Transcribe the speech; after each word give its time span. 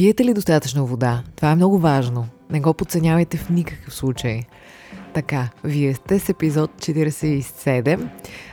Пиете 0.00 0.24
ли 0.24 0.34
достатъчно 0.34 0.86
вода? 0.86 1.22
Това 1.36 1.50
е 1.50 1.54
много 1.54 1.78
важно. 1.78 2.26
Не 2.50 2.60
го 2.60 2.74
подценявайте 2.74 3.36
в 3.36 3.50
никакъв 3.50 3.94
случай. 3.94 4.42
Така, 5.14 5.48
вие 5.64 5.94
сте 5.94 6.18
с 6.18 6.28
епизод 6.28 6.70
47 6.78 8.08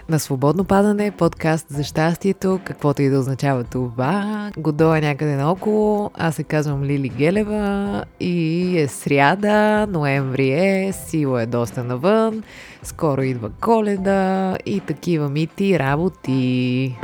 на 0.09 0.19
Свободно 0.19 0.63
падане, 0.63 1.11
подкаст 1.11 1.65
за 1.69 1.83
щастието, 1.83 2.59
каквото 2.65 3.01
и 3.01 3.09
да 3.09 3.19
означава 3.19 3.63
това. 3.63 4.51
Годо 4.57 4.95
е 4.95 5.01
някъде 5.01 5.35
наоколо, 5.35 6.11
аз 6.13 6.35
се 6.35 6.43
казвам 6.43 6.83
Лили 6.83 7.09
Гелева 7.09 8.03
и 8.19 8.77
е 8.79 8.87
сряда, 8.87 9.87
ноември 9.89 10.49
е, 10.49 10.93
сила 10.93 11.41
е 11.41 11.45
доста 11.45 11.83
навън, 11.83 12.43
скоро 12.83 13.23
идва 13.23 13.49
коледа 13.49 14.57
и 14.65 14.79
такива 14.79 15.29
мити 15.29 15.79
работи. 15.79 16.95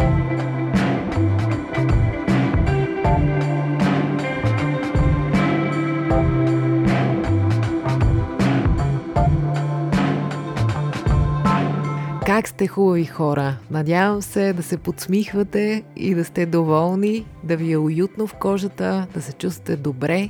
Как 12.34 12.48
сте 12.48 12.68
хубави 12.68 13.06
хора? 13.06 13.58
Надявам 13.72 14.22
се 14.22 14.54
да 14.54 14.64
се 14.64 14.78
подсмихвате 14.78 15.84
и 15.96 16.16
да 16.16 16.26
сте 16.26 16.46
доволни, 16.46 17.26
да 17.44 17.58
ви 17.58 17.72
е 17.72 17.78
уютно 17.78 18.28
в 18.28 18.34
кожата, 18.34 19.08
да 19.14 19.22
се 19.22 19.34
чувствате 19.34 19.76
добре, 19.76 20.30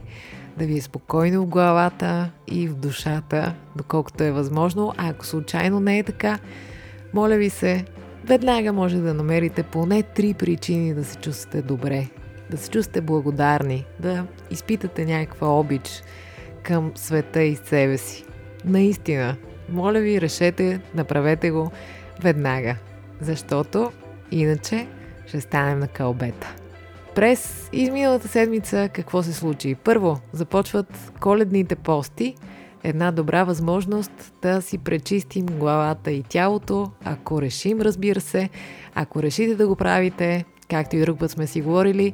да 0.58 0.66
ви 0.66 0.77
е 0.77 0.81
спокойно 0.81 1.41
в 1.41 1.45
главата 1.45 2.31
и 2.47 2.67
в 2.67 2.75
душата, 2.75 3.55
доколкото 3.75 4.23
е 4.23 4.31
възможно. 4.31 4.94
А 4.97 5.09
ако 5.09 5.25
случайно 5.25 5.80
не 5.80 5.99
е 5.99 6.03
така, 6.03 6.39
моля 7.13 7.35
ви 7.35 7.49
се, 7.49 7.85
веднага 8.25 8.73
може 8.73 8.97
да 8.97 9.13
намерите 9.13 9.63
поне 9.63 10.03
три 10.03 10.33
причини 10.33 10.94
да 10.94 11.03
се 11.03 11.17
чувствате 11.17 11.61
добре, 11.61 12.08
да 12.52 12.58
се 12.58 12.70
чувствате 12.70 13.02
благодарни, 13.02 13.85
да 13.99 14.25
изпитате 14.52 15.05
някаква 15.05 15.59
обич 15.59 16.03
към 16.64 16.92
света 16.95 17.44
и 17.44 17.55
себе 17.55 17.97
си. 17.97 18.25
Наистина, 18.66 19.36
моля 19.70 19.99
ви, 19.99 20.22
решете, 20.22 20.80
направете 20.95 21.52
го 21.52 21.72
веднага, 22.22 22.75
защото 23.22 23.92
иначе 24.31 24.88
ще 25.28 25.42
станем 25.42 25.80
на 25.80 25.88
кълбета. 25.88 26.55
През 27.16 27.70
изминалата 27.73 28.28
седмица 28.28 28.89
какво 28.94 29.23
се 29.23 29.33
случи? 29.33 29.75
Първо, 29.75 30.20
започват 30.31 31.11
коледните 31.20 31.75
пости, 31.75 32.36
една 32.83 33.11
добра 33.11 33.44
възможност 33.44 34.33
да 34.42 34.61
си 34.61 34.78
пречистим 34.78 35.45
главата 35.45 36.11
и 36.11 36.23
тялото, 36.23 36.92
ако 37.03 37.42
решим, 37.42 37.81
разбира 37.81 38.22
се, 38.22 38.50
ако 38.95 39.23
решите 39.23 39.55
да 39.55 39.67
го 39.67 39.75
правите, 39.75 40.45
както 40.70 40.95
и 40.95 41.02
друг 41.02 41.20
път 41.20 41.31
сме 41.31 41.48
си 41.48 41.61
говорили, 41.61 42.14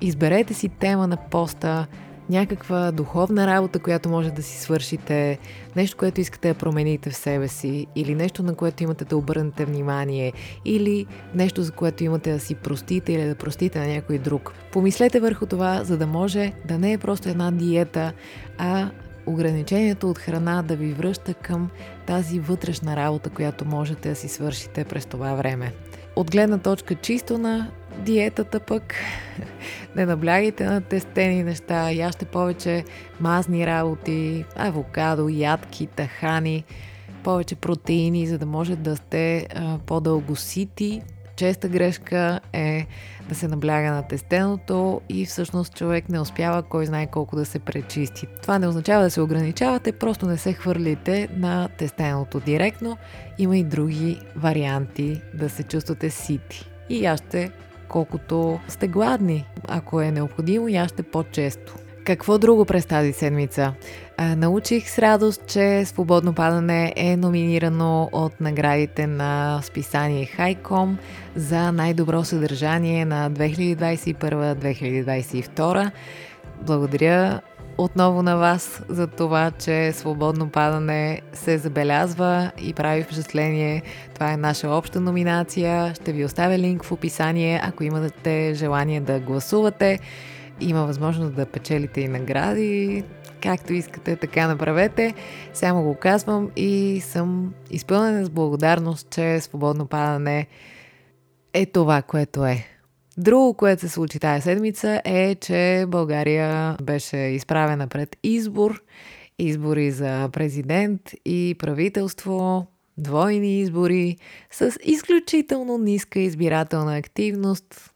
изберете 0.00 0.54
си 0.54 0.68
тема 0.68 1.06
на 1.06 1.16
поста, 1.16 1.86
някаква 2.30 2.92
духовна 2.92 3.46
работа, 3.46 3.78
която 3.78 4.08
може 4.08 4.30
да 4.30 4.42
си 4.42 4.60
свършите, 4.60 5.38
нещо, 5.76 5.96
което 5.96 6.20
искате 6.20 6.48
да 6.48 6.54
промените 6.54 7.10
в 7.10 7.16
себе 7.16 7.48
си, 7.48 7.86
или 7.96 8.14
нещо, 8.14 8.42
на 8.42 8.54
което 8.54 8.82
имате 8.82 9.04
да 9.04 9.16
обърнете 9.16 9.64
внимание, 9.64 10.32
или 10.64 11.06
нещо, 11.34 11.62
за 11.62 11.72
което 11.72 12.04
имате 12.04 12.32
да 12.32 12.40
си 12.40 12.54
простите 12.54 13.12
или 13.12 13.24
да 13.24 13.34
простите 13.34 13.78
на 13.78 13.86
някой 13.86 14.18
друг. 14.18 14.52
Помислете 14.72 15.20
върху 15.20 15.46
това, 15.46 15.84
за 15.84 15.98
да 15.98 16.06
може 16.06 16.52
да 16.64 16.78
не 16.78 16.92
е 16.92 16.98
просто 16.98 17.28
една 17.28 17.50
диета, 17.50 18.12
а 18.58 18.90
ограничението 19.26 20.10
от 20.10 20.18
храна 20.18 20.62
да 20.62 20.76
ви 20.76 20.92
връща 20.92 21.34
към 21.34 21.70
тази 22.06 22.40
вътрешна 22.40 22.96
работа, 22.96 23.30
която 23.30 23.64
можете 23.64 24.08
да 24.08 24.14
си 24.14 24.28
свършите 24.28 24.84
през 24.84 25.06
това 25.06 25.34
време. 25.34 25.72
От 26.16 26.30
гледна 26.30 26.58
точка 26.58 26.94
чисто 26.94 27.38
на 27.38 27.70
диетата 28.00 28.60
пък, 28.60 28.94
не 29.96 30.06
наблягайте 30.06 30.64
на 30.64 30.80
тестени 30.80 31.44
неща, 31.44 31.90
яще 31.90 32.24
повече 32.24 32.84
мазни 33.20 33.66
работи, 33.66 34.44
авокадо, 34.56 35.28
ядки, 35.28 35.86
тахани, 35.86 36.64
повече 37.24 37.54
протеини, 37.54 38.26
за 38.26 38.38
да 38.38 38.46
може 38.46 38.76
да 38.76 38.96
сте 38.96 39.46
а, 39.54 39.78
по-дълго 39.86 40.36
сити. 40.36 41.02
Честа 41.36 41.68
грешка 41.68 42.40
е 42.52 42.86
да 43.28 43.34
се 43.34 43.48
набляга 43.48 43.90
на 43.90 44.02
тестеното 44.02 45.00
и 45.08 45.26
всъщност 45.26 45.74
човек 45.74 46.08
не 46.08 46.20
успява 46.20 46.62
кой 46.62 46.86
знае 46.86 47.06
колко 47.06 47.36
да 47.36 47.44
се 47.44 47.58
пречисти. 47.58 48.26
Това 48.42 48.58
не 48.58 48.68
означава 48.68 49.02
да 49.02 49.10
се 49.10 49.20
ограничавате, 49.20 49.92
просто 49.92 50.26
не 50.26 50.36
се 50.36 50.52
хвърлите 50.52 51.28
на 51.36 51.68
тестеното 51.68 52.40
директно. 52.40 52.96
Има 53.38 53.56
и 53.56 53.64
други 53.64 54.20
варианти 54.36 55.20
да 55.34 55.48
се 55.48 55.62
чувствате 55.62 56.10
сити. 56.10 56.70
И 56.88 57.04
яще 57.04 57.50
колкото 57.90 58.60
сте 58.68 58.88
гладни. 58.88 59.46
Ако 59.68 60.00
е 60.00 60.10
необходимо, 60.10 60.68
яще 60.68 61.02
по-често. 61.02 61.74
Какво 62.04 62.38
друго 62.38 62.64
през 62.64 62.86
тази 62.86 63.12
седмица? 63.12 63.74
А, 64.16 64.36
научих 64.36 64.90
с 64.90 64.98
радост, 64.98 65.46
че 65.46 65.84
Свободно 65.84 66.34
падане 66.34 66.92
е 66.96 67.16
номинирано 67.16 68.08
от 68.12 68.40
наградите 68.40 69.06
на 69.06 69.60
списание 69.62 70.26
Хайком 70.26 70.98
за 71.36 71.72
най-добро 71.72 72.24
съдържание 72.24 73.04
на 73.04 73.30
2021-2022. 73.30 75.90
Благодаря 76.62 77.40
отново 77.78 78.22
на 78.22 78.36
вас 78.36 78.82
за 78.88 79.06
това, 79.06 79.50
че 79.50 79.92
свободно 79.92 80.50
падане 80.50 81.20
се 81.32 81.58
забелязва 81.58 82.50
и 82.58 82.74
прави 82.74 83.02
впечатление. 83.02 83.82
Това 84.14 84.32
е 84.32 84.36
наша 84.36 84.68
обща 84.68 85.00
номинация. 85.00 85.94
Ще 85.94 86.12
ви 86.12 86.24
оставя 86.24 86.58
линк 86.58 86.84
в 86.84 86.92
описание, 86.92 87.60
ако 87.64 87.84
имате 87.84 88.54
желание 88.54 89.00
да 89.00 89.20
гласувате. 89.20 89.98
Има 90.60 90.86
възможност 90.86 91.34
да 91.34 91.46
печелите 91.46 92.00
и 92.00 92.08
награди. 92.08 93.04
Както 93.42 93.72
искате, 93.72 94.16
така 94.16 94.48
направете. 94.48 95.14
Само 95.54 95.82
го 95.82 95.94
казвам 95.94 96.50
и 96.56 97.00
съм 97.04 97.54
изпълнена 97.70 98.24
с 98.24 98.30
благодарност, 98.30 99.10
че 99.10 99.40
свободно 99.40 99.86
падане 99.86 100.46
е 101.52 101.66
това, 101.66 102.02
което 102.02 102.44
е. 102.44 102.79
Друго, 103.20 103.54
което 103.54 103.80
се 103.80 103.88
случи 103.88 104.18
тази 104.18 104.42
седмица 104.42 105.02
е, 105.04 105.34
че 105.34 105.84
България 105.88 106.76
беше 106.82 107.16
изправена 107.16 107.88
пред 107.88 108.16
избор. 108.22 108.82
Избори 109.38 109.90
за 109.90 110.28
президент 110.32 111.00
и 111.24 111.56
правителство, 111.58 112.66
двойни 112.98 113.60
избори 113.60 114.16
с 114.50 114.72
изключително 114.84 115.78
ниска 115.78 116.20
избирателна 116.20 116.96
активност. 116.96 117.90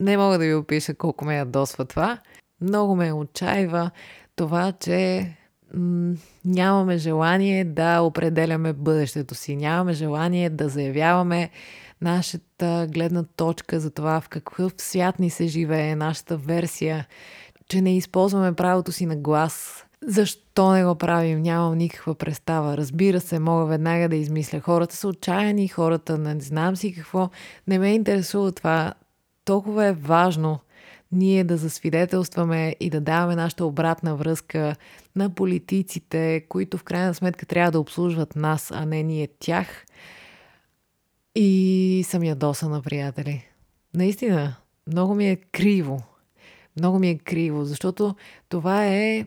Не 0.00 0.16
мога 0.16 0.38
да 0.38 0.44
ви 0.44 0.54
опиша 0.54 0.94
колко 0.94 1.24
ме 1.24 1.36
ядосва 1.36 1.84
това. 1.84 2.18
Много 2.60 2.96
ме 2.96 3.12
отчаива 3.12 3.90
това, 4.36 4.72
че 4.72 5.32
м- 5.74 6.14
нямаме 6.44 6.98
желание 6.98 7.64
да 7.64 8.00
определяме 8.00 8.72
бъдещето 8.72 9.34
си. 9.34 9.56
Нямаме 9.56 9.92
желание 9.92 10.50
да 10.50 10.68
заявяваме 10.68 11.50
нашата 12.00 12.86
гледна 12.90 13.22
точка 13.22 13.80
за 13.80 13.90
това 13.90 14.20
в 14.20 14.28
какъв 14.28 14.72
свят 14.78 15.18
ни 15.18 15.30
се 15.30 15.46
живее, 15.46 15.96
нашата 15.96 16.36
версия, 16.36 17.06
че 17.68 17.82
не 17.82 17.96
използваме 17.96 18.52
правото 18.52 18.92
си 18.92 19.06
на 19.06 19.16
глас. 19.16 19.84
Защо 20.02 20.72
не 20.72 20.84
го 20.84 20.94
правим? 20.94 21.42
Нямам 21.42 21.78
никаква 21.78 22.14
представа. 22.14 22.76
Разбира 22.76 23.20
се, 23.20 23.38
мога 23.38 23.66
веднага 23.66 24.08
да 24.08 24.16
измисля. 24.16 24.60
Хората 24.60 24.96
са 24.96 25.08
отчаяни, 25.08 25.68
хората 25.68 26.18
не 26.18 26.40
знам 26.40 26.76
си 26.76 26.94
какво. 26.94 27.30
Не 27.66 27.78
ме 27.78 27.94
интересува 27.94 28.52
това. 28.52 28.94
Толкова 29.44 29.86
е 29.86 29.92
важно 29.92 30.58
ние 31.12 31.44
да 31.44 31.56
засвидетелстваме 31.56 32.76
и 32.80 32.90
да 32.90 33.00
даваме 33.00 33.36
нашата 33.36 33.64
обратна 33.64 34.16
връзка 34.16 34.76
на 35.16 35.30
политиците, 35.30 36.44
които 36.48 36.78
в 36.78 36.84
крайна 36.84 37.14
сметка 37.14 37.46
трябва 37.46 37.72
да 37.72 37.80
обслужват 37.80 38.36
нас, 38.36 38.70
а 38.74 38.86
не 38.86 39.02
ние 39.02 39.28
тях. 39.38 39.84
И 41.38 42.04
съм 42.06 42.22
ядосана, 42.22 42.82
приятели. 42.82 43.44
Наистина, 43.94 44.54
много 44.86 45.14
ми 45.14 45.28
е 45.28 45.36
криво. 45.36 46.02
Много 46.76 46.98
ми 46.98 47.08
е 47.08 47.18
криво, 47.18 47.64
защото 47.64 48.14
това 48.48 48.86
е 48.86 49.26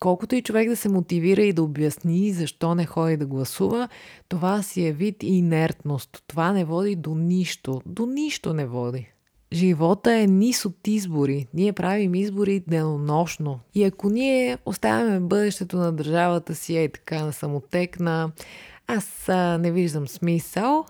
колкото 0.00 0.34
и 0.34 0.42
човек 0.42 0.68
да 0.68 0.76
се 0.76 0.88
мотивира 0.88 1.42
и 1.42 1.52
да 1.52 1.62
обясни 1.62 2.32
защо 2.32 2.74
не 2.74 2.86
ходи 2.86 3.16
да 3.16 3.26
гласува, 3.26 3.88
това 4.28 4.62
си 4.62 4.86
е 4.86 4.92
вид 4.92 5.22
инертност. 5.22 6.24
Това 6.26 6.52
не 6.52 6.64
води 6.64 6.96
до 6.96 7.14
нищо. 7.14 7.82
До 7.86 8.06
нищо 8.06 8.52
не 8.54 8.66
води. 8.66 9.08
Живота 9.52 10.16
е 10.16 10.26
низ 10.26 10.64
от 10.64 10.86
избори. 10.86 11.46
Ние 11.54 11.72
правим 11.72 12.14
избори 12.14 12.60
денонощно. 12.68 13.60
И 13.74 13.84
ако 13.84 14.08
ние 14.08 14.58
оставяме 14.66 15.20
бъдещето 15.20 15.76
на 15.76 15.92
държавата 15.92 16.54
си 16.54 16.76
е 16.76 16.88
така 16.88 17.24
на 17.24 17.32
самотекна, 17.32 18.32
аз 18.86 19.28
а, 19.28 19.58
не 19.58 19.72
виждам 19.72 20.08
смисъл, 20.08 20.86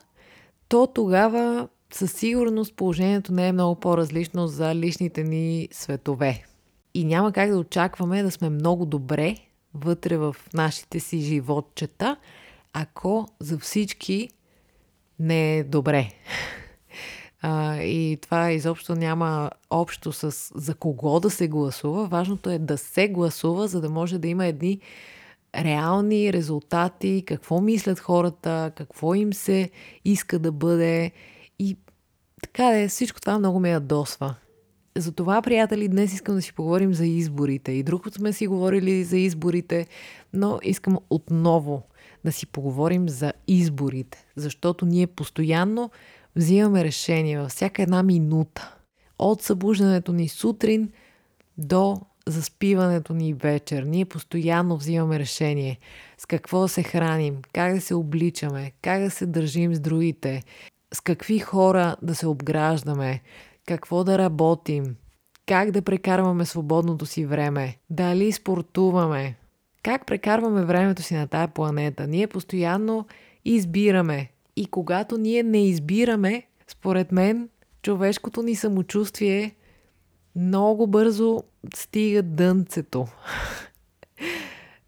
то 0.74 0.86
тогава 0.86 1.68
със 1.92 2.12
сигурност 2.12 2.76
положението 2.76 3.32
не 3.32 3.48
е 3.48 3.52
много 3.52 3.80
по-различно 3.80 4.46
за 4.46 4.74
личните 4.74 5.22
ни 5.24 5.68
светове. 5.72 6.44
И 6.94 7.04
няма 7.04 7.32
как 7.32 7.50
да 7.50 7.58
очакваме 7.58 8.22
да 8.22 8.30
сме 8.30 8.50
много 8.50 8.86
добре 8.86 9.36
вътре 9.74 10.16
в 10.16 10.36
нашите 10.54 11.00
си 11.00 11.20
животчета, 11.20 12.16
ако 12.72 13.28
за 13.40 13.58
всички 13.58 14.28
не 15.18 15.56
е 15.56 15.64
добре. 15.64 16.08
а, 17.42 17.76
и 17.76 18.18
това 18.22 18.52
изобщо 18.52 18.94
няма 18.94 19.50
общо 19.70 20.12
с 20.12 20.52
за 20.54 20.74
кого 20.74 21.20
да 21.20 21.30
се 21.30 21.48
гласува. 21.48 22.06
Важното 22.06 22.50
е 22.50 22.58
да 22.58 22.78
се 22.78 23.08
гласува, 23.08 23.68
за 23.68 23.80
да 23.80 23.90
може 23.90 24.18
да 24.18 24.28
има 24.28 24.46
едни 24.46 24.80
реални 25.56 26.32
резултати, 26.32 27.22
какво 27.26 27.60
мислят 27.60 27.98
хората, 27.98 28.72
какво 28.76 29.14
им 29.14 29.32
се 29.32 29.70
иска 30.04 30.38
да 30.38 30.52
бъде. 30.52 31.10
И 31.58 31.76
така 32.42 32.80
е, 32.80 32.88
всичко 32.88 33.20
това 33.20 33.38
много 33.38 33.60
ме 33.60 33.70
ядосва. 33.70 34.34
Затова, 34.96 35.42
приятели, 35.42 35.88
днес 35.88 36.12
искам 36.12 36.34
да 36.34 36.42
си 36.42 36.52
поговорим 36.52 36.94
за 36.94 37.06
изборите. 37.06 37.72
И 37.72 37.82
друг 37.82 38.08
сме 38.12 38.32
си 38.32 38.46
говорили 38.46 39.04
за 39.04 39.18
изборите, 39.18 39.86
но 40.32 40.58
искам 40.62 40.98
отново 41.10 41.82
да 42.24 42.32
си 42.32 42.46
поговорим 42.46 43.08
за 43.08 43.32
изборите. 43.46 44.26
Защото 44.36 44.86
ние 44.86 45.06
постоянно 45.06 45.90
взимаме 46.36 46.84
решение 46.84 47.38
във 47.38 47.50
всяка 47.50 47.82
една 47.82 48.02
минута. 48.02 48.76
От 49.18 49.42
събуждането 49.42 50.12
ни 50.12 50.28
сутрин 50.28 50.90
до 51.58 52.00
заспиването 52.28 53.14
ни 53.14 53.34
вечер. 53.34 53.82
Ние 53.82 54.04
постоянно 54.04 54.76
взимаме 54.76 55.18
решение 55.18 55.78
с 56.18 56.26
какво 56.26 56.60
да 56.60 56.68
се 56.68 56.82
храним, 56.82 57.36
как 57.52 57.74
да 57.74 57.80
се 57.80 57.94
обличаме, 57.94 58.72
как 58.82 59.02
да 59.02 59.10
се 59.10 59.26
държим 59.26 59.74
с 59.74 59.80
другите, 59.80 60.42
с 60.94 61.00
какви 61.00 61.38
хора 61.38 61.96
да 62.02 62.14
се 62.14 62.26
обграждаме, 62.26 63.22
какво 63.66 64.04
да 64.04 64.18
работим, 64.18 64.96
как 65.46 65.70
да 65.70 65.82
прекарваме 65.82 66.44
свободното 66.44 67.06
си 67.06 67.26
време, 67.26 67.76
дали 67.90 68.32
спортуваме, 68.32 69.36
как 69.82 70.06
прекарваме 70.06 70.64
времето 70.64 71.02
си 71.02 71.14
на 71.14 71.26
тая 71.26 71.48
планета. 71.48 72.06
Ние 72.06 72.26
постоянно 72.26 73.06
избираме. 73.44 74.30
И 74.56 74.66
когато 74.66 75.18
ние 75.18 75.42
не 75.42 75.66
избираме, 75.66 76.42
според 76.66 77.12
мен, 77.12 77.48
човешкото 77.82 78.42
ни 78.42 78.54
самочувствие 78.54 79.54
много 80.36 80.86
бързо 80.86 81.42
стига 81.74 82.22
дънцето. 82.22 83.06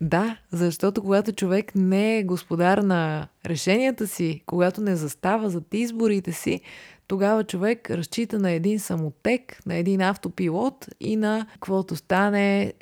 да, 0.01 0.37
защото 0.53 1.03
когато 1.03 1.33
човек 1.33 1.75
не 1.75 2.19
е 2.19 2.25
господар 2.25 2.79
на 2.79 3.29
решенията 3.47 4.07
си, 4.07 4.43
когато 4.47 4.81
не 4.81 4.97
застава 4.97 5.51
зад 5.51 5.75
изборите 5.75 6.33
си, 6.33 6.61
тогава 7.09 7.45
човек 7.45 7.91
разчита 7.91 8.39
на 8.39 8.51
един 8.51 8.81
самотек, 8.81 9.61
на 9.67 9.75
един 9.75 10.01
автопилот 10.01 10.87
и 11.01 11.17
на 11.17 11.47
каквото 11.53 11.97
стане 11.97 12.73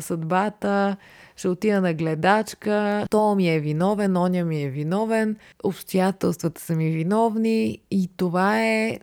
съдбата, 0.00 0.96
ще 1.40 1.48
отида 1.48 1.80
на 1.80 1.94
гледачка, 1.94 3.06
то 3.10 3.34
ми 3.34 3.48
е 3.48 3.60
виновен, 3.60 4.16
оня 4.16 4.44
ми 4.44 4.62
е 4.62 4.70
виновен, 4.70 5.36
обстоятелствата 5.64 6.60
са 6.60 6.76
ми 6.76 6.90
виновни 6.90 7.78
и 7.90 8.10
това 8.16 8.62
е 8.62 8.98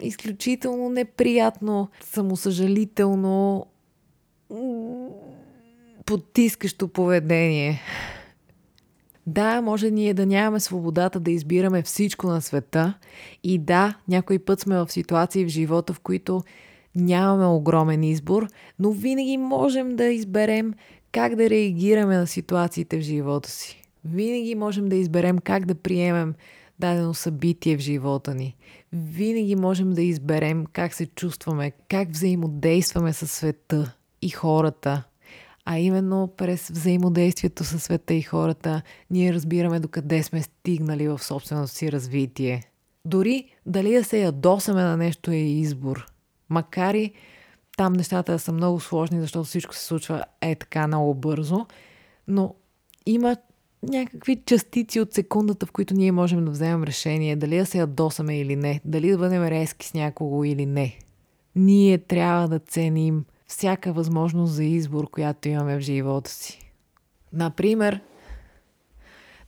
изключително 0.00 0.88
неприятно, 0.88 1.88
самосъжалително, 2.04 3.66
потискащо 6.06 6.88
поведение. 6.88 7.80
Да, 9.26 9.60
може 9.60 9.90
ние 9.90 10.14
да 10.14 10.26
нямаме 10.26 10.60
свободата 10.60 11.20
да 11.20 11.30
избираме 11.30 11.82
всичко 11.82 12.26
на 12.26 12.40
света. 12.40 12.94
И 13.42 13.58
да, 13.58 13.94
някой 14.08 14.38
път 14.38 14.60
сме 14.60 14.76
в 14.78 14.92
ситуации 14.92 15.44
в 15.44 15.48
живота, 15.48 15.92
в 15.92 16.00
които 16.00 16.42
нямаме 16.94 17.46
огромен 17.46 18.04
избор, 18.04 18.46
но 18.78 18.90
винаги 18.90 19.36
можем 19.36 19.96
да 19.96 20.04
изберем 20.04 20.74
как 21.12 21.36
да 21.36 21.50
реагираме 21.50 22.16
на 22.16 22.26
ситуациите 22.26 22.98
в 22.98 23.00
живота 23.00 23.50
си. 23.50 23.82
Винаги 24.04 24.54
можем 24.54 24.88
да 24.88 24.96
изберем 24.96 25.38
как 25.38 25.66
да 25.66 25.74
приемем 25.74 26.34
дадено 26.78 27.14
събитие 27.14 27.76
в 27.76 27.80
живота 27.80 28.34
ни. 28.34 28.56
Винаги 28.92 29.56
можем 29.56 29.90
да 29.90 30.02
изберем 30.02 30.66
как 30.72 30.94
се 30.94 31.06
чувстваме, 31.06 31.72
как 31.88 32.10
взаимодействаме 32.10 33.12
със 33.12 33.32
света 33.32 33.94
и 34.22 34.28
хората. 34.28 35.02
А 35.64 35.78
именно 35.78 36.32
през 36.36 36.68
взаимодействието 36.68 37.64
със 37.64 37.82
света 37.82 38.14
и 38.14 38.22
хората 38.22 38.82
ние 39.10 39.34
разбираме 39.34 39.80
докъде 39.80 40.22
сме 40.22 40.42
стигнали 40.42 41.08
в 41.08 41.18
собственото 41.18 41.68
си 41.68 41.92
развитие. 41.92 42.62
Дори 43.04 43.44
дали 43.66 43.92
да 43.92 44.04
се 44.04 44.20
ядосаме 44.20 44.82
на 44.82 44.96
нещо 44.96 45.30
е 45.30 45.36
избор. 45.36 46.06
Макар 46.48 46.94
и 46.94 47.12
там 47.80 47.92
нещата 47.92 48.38
са 48.38 48.52
много 48.52 48.80
сложни, 48.80 49.20
защото 49.20 49.44
всичко 49.44 49.74
се 49.74 49.84
случва 49.84 50.24
е 50.40 50.54
така 50.54 50.86
много 50.86 51.14
бързо, 51.14 51.66
но 52.28 52.54
има 53.06 53.36
някакви 53.82 54.42
частици 54.46 55.00
от 55.00 55.12
секундата, 55.12 55.66
в 55.66 55.72
които 55.72 55.94
ние 55.94 56.12
можем 56.12 56.44
да 56.44 56.50
вземем 56.50 56.84
решение 56.84 57.36
дали 57.36 57.58
да 57.58 57.66
се 57.66 57.78
ядосаме 57.78 58.40
или 58.40 58.56
не, 58.56 58.80
дали 58.84 59.10
да 59.10 59.18
бъдем 59.18 59.44
резки 59.44 59.86
с 59.86 59.94
някого 59.94 60.44
или 60.44 60.66
не. 60.66 60.98
Ние 61.56 61.98
трябва 61.98 62.48
да 62.48 62.58
ценим 62.58 63.24
всяка 63.46 63.92
възможност 63.92 64.52
за 64.52 64.64
избор, 64.64 65.10
която 65.10 65.48
имаме 65.48 65.76
в 65.76 65.80
живота 65.80 66.30
си. 66.30 66.72
Например, 67.32 68.00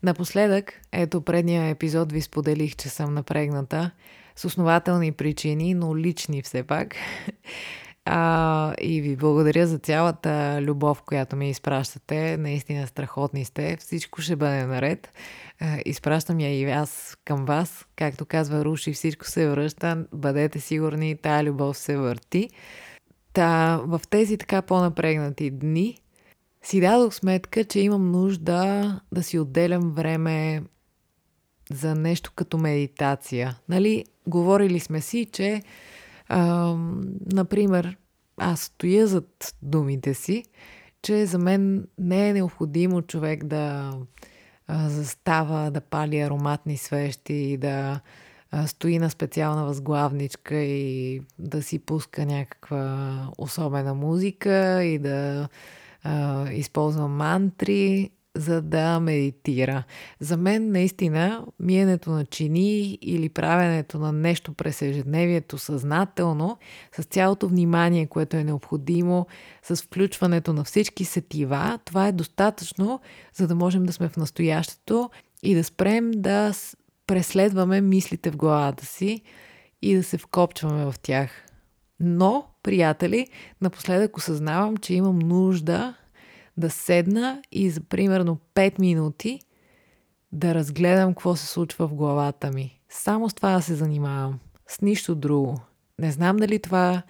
напоследък, 0.02 0.81
ето 0.93 1.20
предния 1.20 1.69
епизод 1.69 2.12
ви 2.12 2.20
споделих, 2.20 2.76
че 2.76 2.88
съм 2.88 3.14
напрегната 3.14 3.90
с 4.37 4.44
основателни 4.44 5.12
причини, 5.12 5.75
но 5.75 5.96
лични 5.96 6.43
все 6.43 6.62
пак. 6.62 6.94
А, 8.05 8.75
и 8.81 9.01
ви 9.01 9.17
благодаря 9.17 9.67
за 9.67 9.79
цялата 9.79 10.59
любов, 10.63 11.03
която 11.03 11.37
ми 11.37 11.51
изпращате. 11.51 12.37
Наистина 12.37 12.87
страхотни 12.87 13.45
сте. 13.45 13.77
Всичко 13.77 14.23
ще 14.23 14.37
бъде 14.37 14.67
наред. 14.67 15.13
А, 15.61 15.79
изпращам 15.87 16.41
я 16.41 16.61
и 16.61 16.65
аз 16.65 17.17
към 17.25 17.45
вас. 17.45 17.87
Както 17.97 18.27
казва 18.27 18.65
Руши, 18.65 18.93
всичко 18.93 19.27
се 19.27 19.49
връща. 19.49 20.07
Бъдете 20.13 20.61
сигурни, 20.61 21.17
тая 21.17 21.45
любов 21.45 21.77
се 21.77 21.97
върти. 21.97 22.51
Та, 23.33 23.81
в 23.87 24.01
тези 24.11 24.39
така 24.39 24.63
по-напрегнати 24.63 25.51
дни 25.51 25.99
си 26.63 26.81
дадох 26.81 27.15
сметка, 27.15 27.65
че 27.65 27.81
имам 27.81 28.11
нужда 28.11 29.01
да 29.13 29.23
си 29.23 29.39
отделям 29.39 29.93
време 29.93 30.63
за 31.71 31.95
нещо 31.95 32.33
като 32.37 32.59
медитация. 32.59 33.59
Нали, 33.69 34.05
говорили 34.27 34.81
сме 34.81 35.01
си, 35.01 35.27
че 35.33 35.63
а, 36.34 36.75
например, 37.32 37.96
аз 38.37 38.61
стоя 38.61 39.06
зад 39.06 39.55
думите 39.62 40.14
си, 40.14 40.44
че 41.02 41.26
за 41.26 41.38
мен 41.38 41.87
не 41.99 42.29
е 42.29 42.32
необходимо 42.32 43.02
човек 43.02 43.44
да 43.44 43.93
а, 44.67 44.88
застава, 44.88 45.70
да 45.70 45.81
пали 45.81 46.20
ароматни 46.20 46.76
свещи 46.76 47.34
и 47.34 47.56
да 47.56 48.00
а, 48.50 48.67
стои 48.67 48.99
на 48.99 49.11
специална 49.11 49.64
възглавничка 49.64 50.55
и 50.56 51.20
да 51.38 51.62
си 51.62 51.79
пуска 51.79 52.26
някаква 52.26 53.29
особена 53.38 53.94
музика 53.94 54.84
и 54.84 54.98
да 54.98 55.48
а, 56.03 56.51
използва 56.53 57.08
мантри 57.08 58.10
за 58.36 58.62
да 58.62 59.01
медитира. 59.01 59.84
За 60.20 60.36
мен 60.36 60.72
наистина 60.72 61.44
миенето 61.60 62.10
на 62.10 62.24
чини 62.24 62.98
или 63.03 63.29
правенето 63.29 63.98
на 63.98 64.12
нещо 64.12 64.55
през 64.55 64.82
ежедневието 64.82 65.58
съзнателно, 65.58 66.58
с 66.96 67.05
цялото 67.05 67.48
внимание, 67.48 68.06
което 68.06 68.36
е 68.36 68.44
необходимо, 68.44 69.27
с 69.62 69.82
включването 69.82 70.53
на 70.53 70.65
всички 70.65 71.05
сетива, 71.05 71.79
това 71.84 72.08
е 72.08 72.12
достатъчно, 72.12 73.01
за 73.34 73.46
да 73.46 73.55
можем 73.55 73.84
да 73.84 73.93
сме 73.93 74.08
в 74.08 74.17
настоящето 74.17 75.10
и 75.43 75.55
да 75.55 75.65
спрем 75.65 76.10
да 76.10 76.53
преследваме 77.06 77.81
мислите 77.81 78.31
в 78.31 78.36
главата 78.36 78.86
си 78.86 79.22
и 79.82 79.94
да 79.96 80.03
се 80.03 80.19
вкопчваме 80.19 80.84
в 80.84 80.94
тях. 81.03 81.31
Но, 82.01 82.46
приятели, 82.62 83.27
напоследък 83.60 84.17
осъзнавам, 84.17 84.77
че 84.77 84.94
имам 84.94 85.19
нужда 85.19 85.94
да 86.56 86.71
седна 86.71 87.43
и 87.53 87.71
за 87.71 87.81
примерно 87.81 88.39
5 88.55 88.79
минути 88.79 89.41
да 90.32 90.55
разгледам 90.55 91.15
какво 91.15 91.37
се 91.37 91.47
случва 91.47 91.89
в 91.89 91.94
главата 91.94 92.51
ми. 92.51 92.81
Само 92.89 93.31
с 93.31 93.35
това 93.35 93.53
да 93.53 93.63
се 93.63 93.75
занимавам. 93.75 94.39
С 94.67 94.81
нищо 94.81 95.15
друго. 95.15 95.61
Не 95.99 96.13
знам 96.13 96.37
дали 96.37 96.59
това 96.59 97.03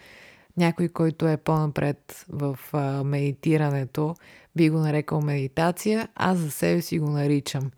някой, 0.56 0.88
който 0.88 1.28
е 1.28 1.36
по-напред 1.36 2.26
в 2.28 2.58
а, 2.72 3.04
медитирането, 3.04 4.14
би 4.56 4.70
го 4.70 4.78
нарекал 4.78 5.20
медитация. 5.20 6.08
Аз 6.14 6.38
за 6.38 6.50
себе 6.50 6.82
си 6.82 6.98
го 6.98 7.10
наричам. 7.10 7.70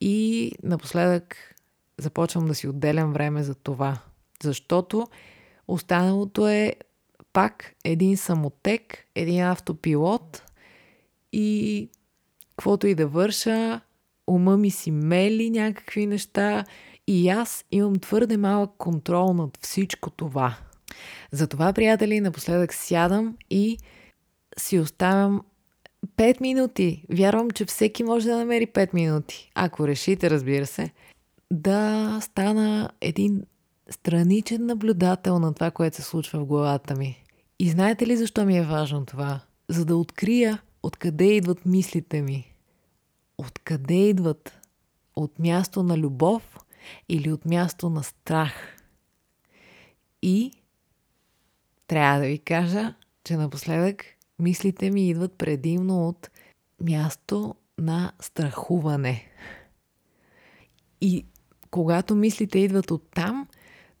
И 0.00 0.52
напоследък 0.62 1.54
започвам 1.98 2.46
да 2.46 2.54
си 2.54 2.68
отделям 2.68 3.12
време 3.12 3.42
за 3.42 3.54
това. 3.54 3.98
Защото 4.42 5.06
останалото 5.68 6.48
е 6.48 6.74
пак 7.32 7.74
един 7.84 8.16
самотек, 8.16 9.06
един 9.14 9.42
автопилот, 9.42 10.42
и 11.34 11.88
каквото 12.56 12.86
и 12.86 12.94
да 12.94 13.06
върша, 13.06 13.80
ума 14.26 14.56
ми 14.56 14.70
си 14.70 14.90
мели 14.90 15.50
някакви 15.50 16.06
неща 16.06 16.64
и 17.06 17.28
аз 17.28 17.64
имам 17.70 17.98
твърде 17.98 18.36
малък 18.36 18.70
контрол 18.78 19.32
над 19.32 19.58
всичко 19.62 20.10
това. 20.10 20.56
Затова, 21.32 21.72
приятели, 21.72 22.20
напоследък 22.20 22.74
сядам 22.74 23.36
и 23.50 23.78
си 24.58 24.78
оставям 24.78 25.42
5 26.16 26.40
минути. 26.40 27.04
Вярвам, 27.10 27.50
че 27.50 27.64
всеки 27.64 28.04
може 28.04 28.26
да 28.26 28.36
намери 28.36 28.66
5 28.66 28.94
минути. 28.94 29.50
Ако 29.54 29.88
решите, 29.88 30.30
разбира 30.30 30.66
се, 30.66 30.90
да 31.52 32.18
стана 32.22 32.90
един 33.00 33.42
страничен 33.90 34.66
наблюдател 34.66 35.38
на 35.38 35.54
това, 35.54 35.70
което 35.70 35.96
се 35.96 36.02
случва 36.02 36.40
в 36.40 36.46
главата 36.46 36.94
ми. 36.94 37.24
И 37.58 37.68
знаете 37.68 38.06
ли 38.06 38.16
защо 38.16 38.44
ми 38.44 38.58
е 38.58 38.62
важно 38.62 39.06
това? 39.06 39.40
За 39.68 39.84
да 39.84 39.96
открия 39.96 40.62
откъде 40.86 41.24
идват 41.24 41.66
мислите 41.66 42.22
ми. 42.22 42.54
Откъде 43.38 43.94
идват? 43.94 44.60
От 45.16 45.38
място 45.38 45.82
на 45.82 45.98
любов 45.98 46.58
или 47.08 47.32
от 47.32 47.44
място 47.44 47.90
на 47.90 48.02
страх? 48.02 48.76
И 50.22 50.52
трябва 51.86 52.20
да 52.20 52.26
ви 52.26 52.38
кажа, 52.38 52.94
че 53.24 53.36
напоследък 53.36 54.04
мислите 54.38 54.90
ми 54.90 55.08
идват 55.08 55.32
предимно 55.32 56.08
от 56.08 56.30
място 56.80 57.54
на 57.78 58.12
страхуване. 58.20 59.24
И 61.00 61.26
когато 61.70 62.14
мислите 62.14 62.58
идват 62.58 62.90
от 62.90 63.10
там, 63.14 63.48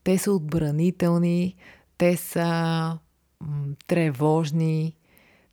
те 0.04 0.18
са 0.18 0.32
отбранителни, 0.32 1.56
те 1.98 2.16
са 2.16 2.98
тревожни, 3.86 4.96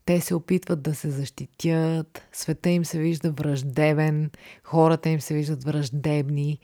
те 0.05 0.21
се 0.21 0.35
опитват 0.35 0.81
да 0.81 0.95
се 0.95 1.09
защитят, 1.09 2.21
света 2.31 2.69
им 2.69 2.85
се 2.85 2.99
вижда 2.99 3.31
враждебен, 3.31 4.31
хората 4.63 5.09
им 5.09 5.21
се 5.21 5.33
виждат 5.33 5.63
враждебни 5.63 6.59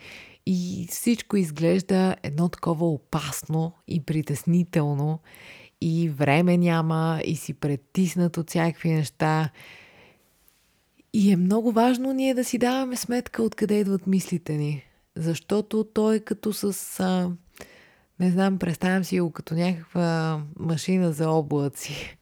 и 0.45 0.87
всичко 0.89 1.37
изглежда 1.37 2.15
едно 2.23 2.49
такова 2.49 2.87
опасно 2.87 3.73
и 3.87 4.03
притеснително 4.03 5.19
и 5.81 6.09
време 6.09 6.57
няма 6.57 7.21
и 7.25 7.35
си 7.35 7.53
притиснат 7.53 8.37
от 8.37 8.49
всякакви 8.49 8.89
неща. 8.89 9.49
И 11.13 11.31
е 11.31 11.37
много 11.37 11.71
важно 11.71 12.13
ние 12.13 12.33
да 12.33 12.43
си 12.43 12.57
даваме 12.57 12.95
сметка 12.95 13.43
откъде 13.43 13.79
идват 13.79 14.07
мислите 14.07 14.53
ни. 14.53 14.83
Защото 15.15 15.83
той 15.83 16.15
е 16.15 16.19
като 16.19 16.53
с... 16.53 16.99
А, 16.99 17.31
не 18.19 18.31
знам, 18.31 18.59
представям 18.59 19.03
си 19.03 19.19
го 19.19 19.31
като 19.31 19.55
някаква 19.55 20.41
машина 20.59 21.11
за 21.11 21.29
облаци. 21.29 22.17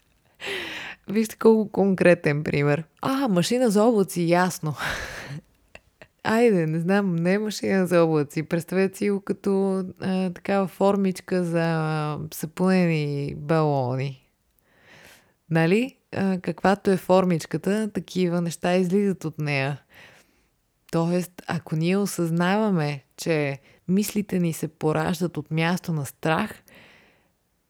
Вижте 1.09 1.35
колко 1.35 1.71
конкретен 1.71 2.43
пример. 2.43 2.83
А, 3.01 3.27
машина 3.27 3.69
за 3.69 3.83
облаци, 3.83 4.21
ясно. 4.21 4.75
Айде, 6.23 6.67
не 6.67 6.79
знам, 6.79 7.15
не 7.15 7.33
е 7.33 7.39
машина 7.39 7.87
за 7.87 8.03
облаци. 8.03 8.43
Представете 8.43 8.97
си 8.97 9.09
го 9.09 9.21
като 9.21 9.83
а, 9.99 10.29
такава 10.29 10.67
формичка 10.67 11.43
за 11.43 12.17
сапунени 12.33 13.35
балони. 13.37 14.29
Нали? 15.49 15.97
А, 16.15 16.39
каквато 16.41 16.91
е 16.91 16.97
формичката, 16.97 17.91
такива 17.93 18.41
неща 18.41 18.75
излизат 18.75 19.25
от 19.25 19.39
нея. 19.39 19.81
Тоест, 20.91 21.41
ако 21.47 21.75
ние 21.75 21.97
осъзнаваме, 21.97 23.03
че 23.17 23.59
мислите 23.87 24.39
ни 24.39 24.53
се 24.53 24.67
пораждат 24.67 25.37
от 25.37 25.51
място 25.51 25.93
на 25.93 26.05
страх, 26.05 26.63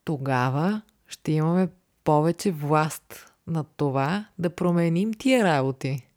тогава 0.03 0.81
ще 1.07 1.31
имаме 1.31 1.67
повече 2.05 2.51
власт 2.51 3.33
над 3.47 3.67
това 3.77 4.25
да 4.39 4.49
променим 4.49 5.13
тия 5.13 5.43
работи. 5.43 6.07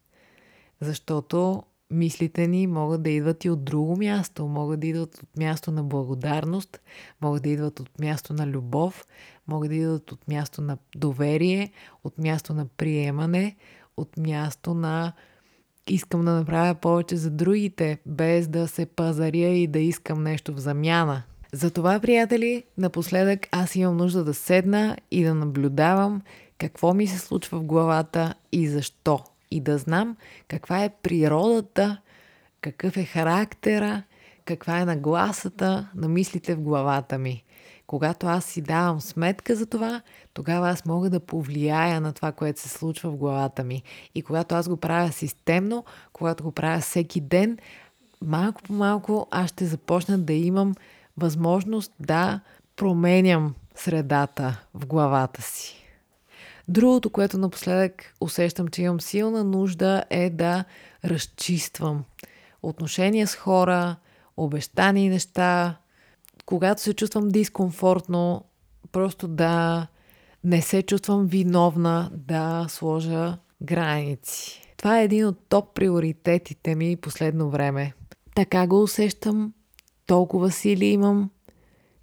Защото 0.81 1.63
мислите 1.91 2.47
ни 2.47 2.67
могат 2.67 3.03
да 3.03 3.09
идват 3.09 3.45
и 3.45 3.49
от 3.49 3.63
друго 3.63 3.97
място. 3.97 4.47
Могат 4.47 4.79
да 4.79 4.87
идват 4.87 5.17
от 5.17 5.37
място 5.37 5.71
на 5.71 5.83
благодарност, 5.83 6.81
могат 7.21 7.43
да 7.43 7.49
идват 7.49 7.79
от 7.79 7.99
място 7.99 8.33
на 8.33 8.47
любов, 8.47 9.07
могат 9.47 9.69
да 9.69 9.75
идват 9.75 10.11
от 10.11 10.27
място 10.27 10.61
на 10.61 10.77
доверие, 10.95 11.71
от 12.03 12.17
място 12.17 12.53
на 12.53 12.65
приемане, 12.65 13.55
от 13.97 14.17
място 14.17 14.73
на 14.73 15.13
искам 15.87 16.25
да 16.25 16.31
направя 16.31 16.75
повече 16.75 17.17
за 17.17 17.31
другите, 17.31 17.99
без 18.05 18.47
да 18.47 18.67
се 18.67 18.85
пазаря 18.85 19.47
и 19.47 19.67
да 19.67 19.79
искам 19.79 20.23
нещо 20.23 20.53
в 20.53 20.59
замяна. 20.59 21.23
Затова, 21.53 21.99
приятели, 21.99 22.63
напоследък 22.77 23.47
аз 23.51 23.75
имам 23.75 23.97
нужда 23.97 24.23
да 24.23 24.33
седна 24.33 24.97
и 25.11 25.23
да 25.23 25.33
наблюдавам 25.33 26.21
какво 26.57 26.93
ми 26.93 27.07
се 27.07 27.19
случва 27.19 27.59
в 27.59 27.63
главата 27.63 28.33
и 28.51 28.67
защо. 28.67 29.19
И 29.51 29.61
да 29.61 29.77
знам 29.77 30.17
каква 30.47 30.83
е 30.83 30.93
природата, 31.03 31.97
какъв 32.61 32.97
е 32.97 33.03
характера, 33.03 34.03
каква 34.45 34.79
е 34.79 34.85
нагласата 34.85 35.89
на 35.95 36.07
мислите 36.07 36.55
в 36.55 36.61
главата 36.61 37.17
ми. 37.17 37.43
Когато 37.87 38.27
аз 38.27 38.45
си 38.45 38.61
давам 38.61 39.01
сметка 39.01 39.55
за 39.55 39.65
това, 39.65 40.01
тогава 40.33 40.69
аз 40.69 40.85
мога 40.85 41.09
да 41.09 41.19
повлияя 41.19 42.01
на 42.01 42.13
това, 42.13 42.31
което 42.31 42.61
се 42.61 42.69
случва 42.69 43.11
в 43.11 43.17
главата 43.17 43.63
ми. 43.63 43.83
И 44.15 44.21
когато 44.21 44.55
аз 44.55 44.69
го 44.69 44.77
правя 44.77 45.11
системно, 45.11 45.85
когато 46.13 46.43
го 46.43 46.51
правя 46.51 46.79
всеки 46.79 47.21
ден, 47.21 47.57
малко 48.21 48.61
по 48.61 48.73
малко 48.73 49.27
аз 49.31 49.49
ще 49.49 49.65
започна 49.65 50.19
да 50.19 50.33
имам 50.33 50.75
възможност 51.19 51.93
да 51.99 52.39
променям 52.75 53.55
средата 53.75 54.61
в 54.73 54.85
главата 54.85 55.41
си. 55.41 55.75
Другото, 56.67 57.09
което 57.09 57.37
напоследък 57.37 58.13
усещам, 58.21 58.67
че 58.67 58.81
имам 58.81 59.01
силна 59.01 59.43
нужда 59.43 60.03
е 60.09 60.29
да 60.29 60.63
разчиствам 61.05 62.03
отношения 62.63 63.27
с 63.27 63.35
хора, 63.35 63.95
обещани 64.37 65.09
неща, 65.09 65.77
когато 66.45 66.81
се 66.81 66.93
чувствам 66.93 67.27
дискомфортно, 67.27 68.43
просто 68.91 69.27
да 69.27 69.87
не 70.43 70.61
се 70.61 70.81
чувствам 70.81 71.27
виновна 71.27 72.11
да 72.13 72.65
сложа 72.69 73.37
граници. 73.61 74.61
Това 74.77 74.99
е 74.99 75.03
един 75.03 75.27
от 75.27 75.37
топ 75.49 75.73
приоритетите 75.75 76.75
ми 76.75 76.95
последно 76.95 77.49
време. 77.49 77.93
Така 78.35 78.67
го 78.67 78.83
усещам, 78.83 79.53
толкова 80.09 80.51
сили 80.51 80.85
имам, 80.85 81.29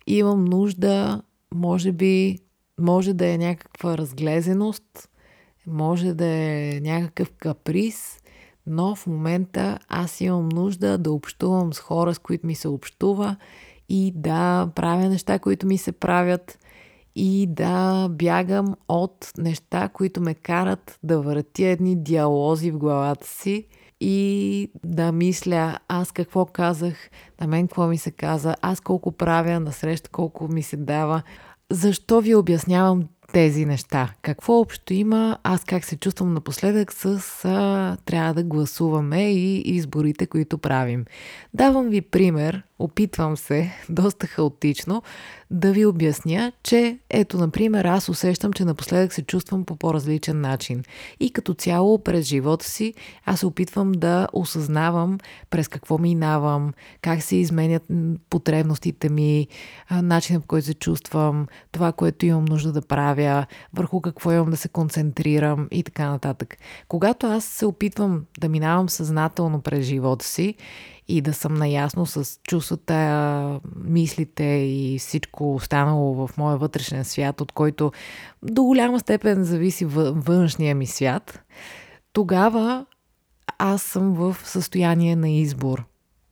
имам 0.07 0.45
нужда, 0.45 1.23
може 1.55 1.93
би, 1.93 2.39
може 2.81 3.15
да 3.15 3.29
е 3.29 3.39
някаква 3.39 3.99
разглезеност, 3.99 5.09
може 5.67 6.15
да 6.15 6.27
е 6.27 6.81
някакъв 6.83 7.33
каприз, 7.33 8.21
но 8.67 8.95
в 8.95 9.07
момента 9.07 9.79
аз 9.89 10.21
имам 10.21 10.49
нужда 10.49 10.99
да 10.99 11.13
общувам 11.13 11.73
с 11.73 11.79
хора, 11.79 12.15
с 12.15 12.19
които 12.19 12.47
ми 12.47 12.55
се 12.55 12.69
общува 12.69 13.37
и 13.89 14.13
да 14.15 14.71
правя 14.75 15.09
неща, 15.09 15.39
които 15.39 15.67
ми 15.67 15.79
се 15.79 15.93
правят 15.93 16.59
и 17.17 17.47
да 17.51 18.09
бягам 18.11 18.75
от 18.89 19.33
неща, 19.39 19.89
които 19.89 20.21
ме 20.21 20.35
карат 20.35 20.99
да 21.03 21.21
въртя 21.21 21.67
едни 21.67 21.97
диалози 21.97 22.71
в 22.71 22.79
главата 22.79 23.27
си 23.27 23.67
и 24.01 24.71
да 24.85 25.13
мисля 25.13 25.79
аз 25.89 26.13
какво 26.13 26.47
казах, 26.47 27.11
на 27.41 27.47
мен 27.47 27.69
какво 27.69 27.87
ми 27.87 27.99
се 27.99 28.11
каза, 28.11 28.57
аз 28.63 28.81
колко 28.81 29.13
правя, 29.13 29.61
на 29.61 29.73
среща 29.73 30.11
колко 30.11 30.49
ми 30.49 30.63
се 30.63 30.77
дава. 30.77 31.23
Защо 31.71 32.21
ви 32.21 32.35
обяснявам 32.35 33.05
тези 33.33 33.67
неща. 33.67 34.13
Какво 34.23 34.61
общо 34.61 34.95
има, 34.95 35.39
аз 35.43 35.65
как 35.65 35.85
се 35.85 35.97
чувствам 35.97 36.35
напоследък 36.35 36.93
с 36.93 37.21
а, 37.45 37.97
трябва 38.05 38.35
да 38.35 38.43
гласуваме 38.43 39.33
и 39.33 39.59
изборите, 39.59 40.27
които 40.27 40.59
правим. 40.59 41.05
Давам 41.55 41.89
ви 41.89 42.01
пример, 42.01 42.63
опитвам 42.79 43.37
се, 43.37 43.73
доста 43.89 44.27
хаотично, 44.27 45.03
да 45.51 45.73
ви 45.73 45.87
обясня, 45.87 46.53
че 46.63 46.99
ето, 47.11 47.39
например, 47.39 47.85
аз 47.85 48.09
усещам, 48.09 48.53
че 48.53 48.65
напоследък 48.65 49.13
се 49.13 49.23
чувствам 49.23 49.65
по 49.65 49.77
по-различен 49.77 50.41
начин. 50.41 50.83
И 51.21 51.31
като 51.31 51.55
цяло 51.55 51.99
през 51.99 52.27
живота 52.27 52.67
си 52.67 52.95
аз 53.25 53.41
се 53.41 53.47
опитвам 53.47 53.93
да 53.93 54.29
осъзнавам 54.33 55.19
през 55.51 55.69
какво 55.69 55.99
минавам, 55.99 56.73
как 57.03 57.23
се 57.23 57.37
изменят 57.37 57.83
потребностите 58.31 59.09
ми, 59.09 59.49
начинът 59.91 60.43
по 60.43 60.47
който 60.49 60.67
се 60.67 60.75
чувствам, 60.75 61.47
това, 61.73 61.93
което 61.93 62.27
имам 62.27 62.45
нужда 62.45 62.73
да 62.73 62.83
правя, 62.83 63.47
върху 63.75 64.01
какво 64.01 64.33
имам 64.33 64.51
да 64.51 64.57
се 64.57 64.69
концентрирам 64.69 65.69
и 65.71 65.83
така 65.83 66.11
нататък. 66.11 66.57
Когато 66.89 67.27
аз 67.27 67.45
се 67.45 67.67
опитвам 67.67 68.25
да 68.41 68.49
минавам 68.49 68.89
съзнателно 68.89 69.61
през 69.61 69.87
живота 69.87 70.27
си 70.27 70.55
и 71.09 71.21
да 71.21 71.35
съм 71.35 71.55
наясно 71.55 72.07
с 72.07 72.41
чувствата, 72.49 73.61
мислите 73.85 74.45
и 74.45 74.99
всичко 74.99 75.55
останало 75.55 76.15
в 76.15 76.37
моя 76.37 76.57
вътрешен 76.57 77.05
свят, 77.05 77.41
от 77.41 77.53
който 77.53 77.93
до 78.43 78.63
голяма 78.63 79.01
степен 79.01 79.45
зависи 79.45 79.85
външния 79.85 80.75
ми 80.75 80.87
свят, 80.87 81.41
тогава 82.13 82.87
аз 83.59 83.83
съм 83.83 84.15
в 84.15 84.37
състояние 84.45 85.17
на 85.17 85.31
избор. 85.31 85.85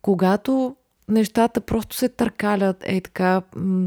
Когато 0.03 0.77
нещата 1.09 1.61
просто 1.61 1.97
се 1.97 2.09
търкалят, 2.09 2.77
е 2.87 3.01
така, 3.01 3.43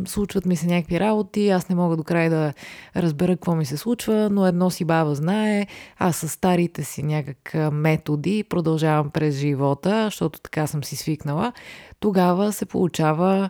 случват 0.06 0.46
ми 0.46 0.56
се 0.56 0.68
някакви 0.68 1.00
работи, 1.00 1.50
аз 1.50 1.70
не 1.70 1.76
мога 1.76 1.98
до 1.98 2.04
край 2.04 2.30
да 2.30 2.54
разбера 2.96 3.32
какво 3.32 3.56
ми 3.56 3.66
се 3.66 3.78
случва, 3.78 4.30
но 4.32 4.48
едно 4.48 4.70
си 4.70 4.86
баба 4.86 5.16
знае, 5.16 5.68
аз 5.98 6.16
с 6.16 6.28
старите 6.28 6.84
си 6.84 7.04
някак 7.04 7.56
методи 7.72 8.44
продължавам 8.44 9.10
през 9.10 9.36
живота, 9.36 10.04
защото 10.06 10.40
така 10.40 10.68
съм 10.68 10.84
си 10.84 10.96
свикнала, 10.96 11.54
тогава 12.00 12.54
се 12.54 12.66
получава 12.66 13.50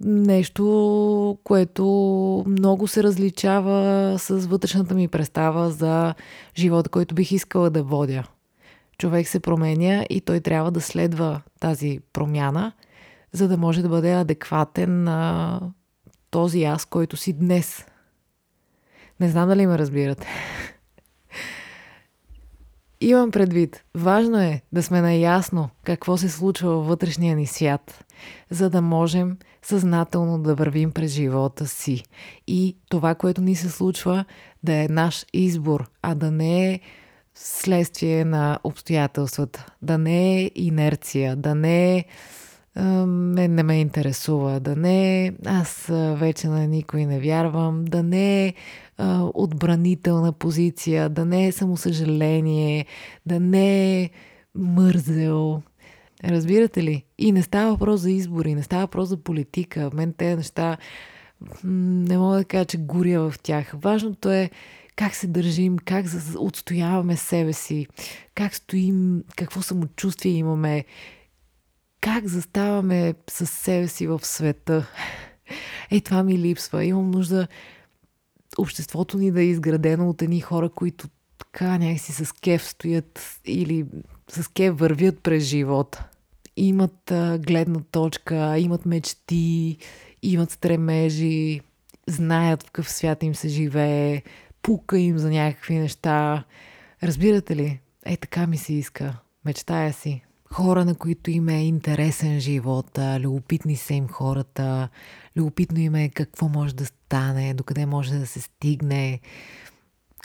нещо, 0.00 1.38
което 1.44 1.84
много 2.46 2.88
се 2.88 3.02
различава 3.02 4.14
с 4.18 4.46
вътрешната 4.46 4.94
ми 4.94 5.08
представа 5.08 5.70
за 5.70 6.14
живота, 6.56 6.90
който 6.90 7.14
бих 7.14 7.32
искала 7.32 7.70
да 7.70 7.82
водя 7.82 8.24
човек 8.98 9.28
се 9.28 9.40
променя 9.40 10.04
и 10.10 10.20
той 10.20 10.40
трябва 10.40 10.70
да 10.70 10.80
следва 10.80 11.42
тази 11.60 12.00
промяна, 12.12 12.72
за 13.32 13.48
да 13.48 13.56
може 13.56 13.82
да 13.82 13.88
бъде 13.88 14.12
адекватен 14.12 15.04
на 15.04 15.60
този 16.30 16.64
аз, 16.64 16.84
който 16.84 17.16
си 17.16 17.32
днес. 17.32 17.86
Не 19.20 19.28
знам 19.28 19.48
дали 19.48 19.66
ме 19.66 19.78
разбирате. 19.78 20.26
Имам 23.00 23.30
предвид, 23.30 23.84
важно 23.94 24.38
е 24.38 24.62
да 24.72 24.82
сме 24.82 25.00
наясно 25.00 25.68
какво 25.84 26.16
се 26.16 26.28
случва 26.28 26.70
във 26.70 26.86
вътрешния 26.86 27.36
ни 27.36 27.46
свят, 27.46 28.04
за 28.50 28.70
да 28.70 28.82
можем 28.82 29.38
съзнателно 29.62 30.38
да 30.38 30.54
вървим 30.54 30.92
през 30.92 31.12
живота 31.12 31.66
си. 31.66 32.04
И 32.46 32.76
това, 32.90 33.14
което 33.14 33.40
ни 33.40 33.54
се 33.54 33.70
случва, 33.70 34.24
да 34.62 34.72
е 34.72 34.88
наш 34.88 35.26
избор, 35.32 35.90
а 36.02 36.14
да 36.14 36.30
не 36.30 36.72
е 36.72 36.80
следствие 37.34 38.24
на 38.24 38.58
обстоятелствата, 38.64 39.66
да 39.82 39.98
не 39.98 40.42
е 40.42 40.50
инерция, 40.54 41.36
да 41.36 41.54
не 41.54 41.96
е 41.96 42.04
мен 42.76 43.54
не 43.54 43.62
ме 43.62 43.80
интересува, 43.80 44.60
да 44.60 44.76
не 44.76 45.32
аз 45.46 45.86
вече 46.14 46.48
на 46.48 46.66
никой 46.66 47.06
не 47.06 47.20
вярвам, 47.20 47.84
да 47.84 48.02
не 48.02 48.46
е 48.46 48.54
отбранителна 49.34 50.32
позиция, 50.32 51.08
да 51.08 51.24
не 51.24 51.46
е 51.46 51.52
самосъжаление, 51.52 52.86
да 53.26 53.40
не 53.40 54.02
е 54.02 54.10
мързел. 54.54 55.62
Разбирате 56.24 56.82
ли? 56.82 57.04
И 57.18 57.32
не 57.32 57.42
става 57.42 57.70
въпрос 57.70 58.00
за 58.00 58.10
избори, 58.10 58.54
не 58.54 58.62
става 58.62 58.82
въпрос 58.82 59.08
за 59.08 59.16
политика. 59.16 59.90
Мен 59.94 60.12
тези 60.12 60.36
неща 60.36 60.76
не 61.64 62.18
мога 62.18 62.36
да 62.36 62.44
кажа, 62.44 62.64
че 62.64 62.78
горя 62.78 63.30
в 63.30 63.38
тях. 63.38 63.72
Важното 63.82 64.30
е 64.30 64.50
как 64.96 65.14
се 65.14 65.26
държим, 65.26 65.78
как 65.78 66.06
отстояваме 66.38 67.16
себе 67.16 67.52
си, 67.52 67.86
как 68.34 68.54
стоим, 68.54 69.24
какво 69.36 69.62
самочувствие 69.62 70.32
имаме, 70.32 70.84
как 72.00 72.26
заставаме 72.26 73.14
с 73.30 73.46
себе 73.46 73.88
си 73.88 74.06
в 74.06 74.20
света. 74.22 74.86
Е, 75.90 76.00
това 76.00 76.22
ми 76.22 76.38
липсва. 76.38 76.84
Имам 76.84 77.10
нужда 77.10 77.48
обществото 78.58 79.18
ни 79.18 79.30
да 79.30 79.40
е 79.40 79.44
изградено 79.44 80.10
от 80.10 80.22
едни 80.22 80.40
хора, 80.40 80.68
които 80.68 81.08
така 81.38 81.78
някакси 81.78 82.12
с 82.12 82.32
кеф 82.32 82.68
стоят 82.68 83.40
или 83.44 83.86
с 84.28 84.48
кеф 84.48 84.78
вървят 84.78 85.18
през 85.22 85.44
живота. 85.44 86.08
Имат 86.56 87.10
а, 87.10 87.38
гледна 87.38 87.80
точка, 87.90 88.58
имат 88.58 88.86
мечти, 88.86 89.76
имат 90.22 90.50
стремежи, 90.50 91.60
знаят 92.08 92.62
в 92.62 92.66
какъв 92.66 92.92
свят 92.92 93.22
им 93.22 93.34
се 93.34 93.48
живее, 93.48 94.22
пука 94.62 94.98
им 94.98 95.18
за 95.18 95.30
някакви 95.30 95.74
неща. 95.74 96.44
Разбирате 97.02 97.56
ли? 97.56 97.80
Е, 98.04 98.16
така 98.16 98.46
ми 98.46 98.56
се 98.56 98.72
иска. 98.72 99.18
Мечтая 99.44 99.92
си. 99.92 100.24
Хора, 100.52 100.84
на 100.84 100.94
които 100.94 101.30
им 101.30 101.48
е 101.48 101.64
интересен 101.64 102.40
живот, 102.40 102.98
любопитни 103.18 103.76
са 103.76 103.94
им 103.94 104.08
хората, 104.08 104.88
любопитно 105.36 105.78
им 105.78 105.94
е 105.94 106.08
какво 106.08 106.48
може 106.48 106.74
да 106.74 106.86
стане, 106.86 107.54
докъде 107.54 107.86
може 107.86 108.18
да 108.18 108.26
се 108.26 108.40
стигне, 108.40 109.20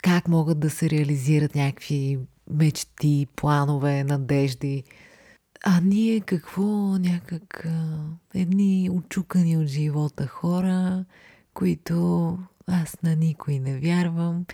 как 0.02 0.28
могат 0.28 0.60
да 0.60 0.70
се 0.70 0.90
реализират 0.90 1.54
някакви 1.54 2.18
мечти, 2.50 3.26
планове, 3.36 4.04
надежди. 4.04 4.84
А 5.64 5.80
ние 5.80 6.20
какво 6.20 6.62
някак 6.98 7.66
едни 8.34 8.90
очукани 8.92 9.56
от 9.56 9.66
живота 9.66 10.26
хора, 10.26 11.04
които 11.54 12.38
аз 12.68 13.02
на 13.02 13.16
никой 13.16 13.58
не 13.58 13.78
вярвам, 13.78 14.44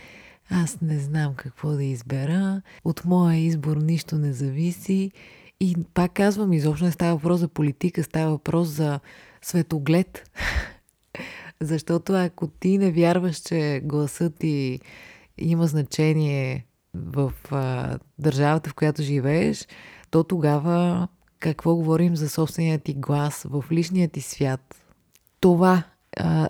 аз 0.49 0.81
не 0.81 0.99
знам 0.99 1.33
какво 1.35 1.71
да 1.71 1.83
избера, 1.83 2.61
от 2.83 3.05
моя 3.05 3.37
избор 3.37 3.77
нищо 3.77 4.17
не 4.17 4.33
зависи 4.33 5.11
и 5.59 5.75
пак 5.93 6.13
казвам, 6.13 6.53
изобщо 6.53 6.85
не 6.85 6.91
става 6.91 7.15
въпрос 7.15 7.39
за 7.39 7.47
политика, 7.47 8.03
става 8.03 8.31
въпрос 8.31 8.67
за 8.67 8.99
светоглед. 9.41 10.31
Защото 11.61 12.13
ако 12.13 12.47
ти 12.47 12.77
не 12.77 12.91
вярваш, 12.91 13.37
че 13.37 13.81
гласът 13.83 14.35
ти 14.39 14.79
има 15.37 15.67
значение 15.67 16.65
в 16.93 17.33
а, 17.51 17.97
държавата, 18.19 18.69
в 18.69 18.73
която 18.73 19.01
живееш, 19.01 19.67
то 20.11 20.23
тогава 20.23 21.07
какво 21.39 21.75
говорим 21.75 22.15
за 22.15 22.29
собствения 22.29 22.79
ти 22.79 22.93
глас 22.93 23.45
в 23.49 23.65
личния 23.71 24.09
ти 24.09 24.21
свят? 24.21 24.75
Това 25.39 25.83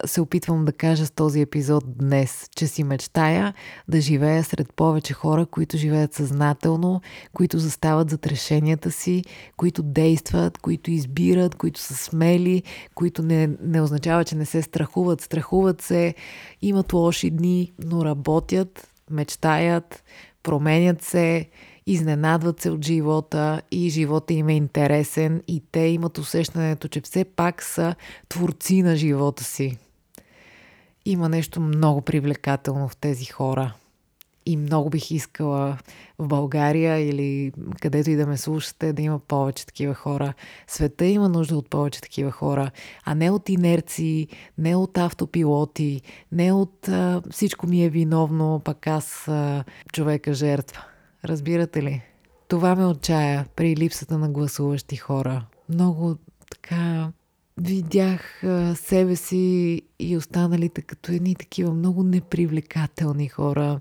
се 0.06 0.22
опитвам 0.22 0.66
да 0.66 0.72
кажа 0.72 1.06
с 1.06 1.12
този 1.12 1.42
епизод 1.42 1.84
днес, 1.98 2.50
че 2.56 2.68
си 2.68 2.84
мечтая 2.84 3.54
да 3.88 4.02
живея 4.02 4.44
сред 4.44 4.74
повече 4.74 5.14
хора, 5.14 5.46
които 5.46 5.78
живеят 5.78 6.14
съзнателно, 6.14 7.02
които 7.34 7.60
застават 7.60 8.10
зад 8.10 8.28
решенията 8.28 8.92
си, 8.92 9.24
които 9.58 9.84
действат, 9.84 10.58
които 10.58 10.92
избират, 10.92 11.56
които 11.56 11.80
са 11.80 11.94
смели, 11.94 12.64
които 12.96 13.24
не, 13.24 13.50
не 13.62 13.82
означава, 13.82 14.24
че 14.24 14.36
не 14.36 14.46
се 14.46 14.62
страхуват. 14.62 15.22
Страхуват 15.22 15.82
се, 15.82 16.16
имат 16.62 16.94
лоши 16.94 17.30
дни, 17.30 17.74
но 17.86 18.06
работят, 18.06 18.88
мечтаят, 19.12 20.04
променят 20.44 21.02
се, 21.02 21.50
изненадват 21.88 22.62
се 22.62 22.70
от 22.70 22.86
живота 22.86 23.62
и 23.72 23.90
живота 23.90 24.34
им 24.34 24.50
е 24.50 24.56
интересен 24.56 25.44
и 25.48 25.64
те 25.72 25.80
имат 25.80 26.18
усещането, 26.18 26.88
че 26.88 27.02
все 27.02 27.26
пак 27.26 27.64
са 27.64 27.96
творци 28.30 28.82
на 28.82 28.96
живота 28.96 29.44
си. 29.44 29.78
Има 31.06 31.30
нещо 31.30 31.62
много 31.62 32.02
привлекателно 32.02 32.88
в 32.88 32.98
тези 32.98 33.26
хора. 33.26 33.74
И 34.48 34.58
много 34.58 34.90
бих 34.90 35.12
искала 35.12 35.78
в 36.20 36.28
България 36.28 36.98
или 36.98 37.52
където 37.82 38.10
и 38.10 38.16
да 38.16 38.28
ме 38.28 38.38
слушате, 38.38 38.94
да 38.94 39.02
има 39.02 39.20
повече 39.20 39.66
такива 39.66 39.94
хора. 39.94 40.34
Света 40.68 41.06
има 41.06 41.30
нужда 41.30 41.58
от 41.58 41.70
повече 41.70 42.02
такива 42.02 42.32
хора, 42.32 42.72
а 43.04 43.16
не 43.16 43.32
от 43.32 43.50
инерции, 43.50 44.28
не 44.58 44.76
от 44.76 44.98
автопилоти, 44.98 46.02
не 46.32 46.54
от 46.54 46.88
а, 46.88 47.22
всичко 47.32 47.68
ми 47.68 47.84
е 47.84 47.90
виновно, 47.90 48.62
пък 48.66 48.88
аз 48.88 49.28
а, 49.28 49.64
човека 49.94 50.34
жертва. 50.34 50.86
Разбирате 51.28 51.84
ли? 51.84 52.02
Това 52.48 52.76
ме 52.76 52.86
отчая 52.86 53.46
при 53.56 53.76
липсата 53.76 54.18
на 54.18 54.30
гласуващи 54.30 54.96
хора. 54.96 55.46
Много 55.70 56.16
така 56.52 57.12
видях 57.58 58.44
себе 58.76 59.16
си 59.16 59.82
и 60.00 60.18
останалите 60.18 60.82
като 60.82 61.12
едни 61.12 61.36
такива 61.36 61.74
много 61.74 62.04
непривлекателни 62.04 63.28
хора. 63.28 63.80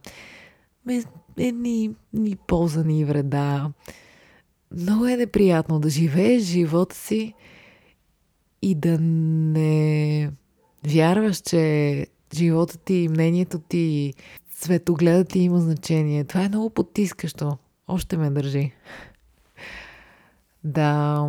Едни 1.38 1.90
ни 2.12 2.37
полза, 2.37 2.85
ни 2.85 3.04
вреда. 3.04 3.72
Много 4.72 5.07
е 5.07 5.16
неприятно 5.16 5.80
да 5.80 5.90
живееш 5.90 6.42
живота 6.42 6.96
си 6.96 7.35
и 8.62 8.74
да 8.74 8.98
не 8.98 10.30
вярваш, 10.87 11.37
че 11.37 12.07
живота 12.35 12.78
ти, 12.78 12.94
и 12.94 13.09
мнението 13.09 13.59
ти, 13.59 14.14
Светогледът 14.55 15.29
ти 15.29 15.38
има 15.38 15.61
значение. 15.61 16.25
Това 16.25 16.45
е 16.45 16.49
много 16.49 16.71
потискащо. 16.71 17.59
Още 17.88 18.17
ме 18.17 18.31
държи. 18.31 18.73
Да. 20.64 21.29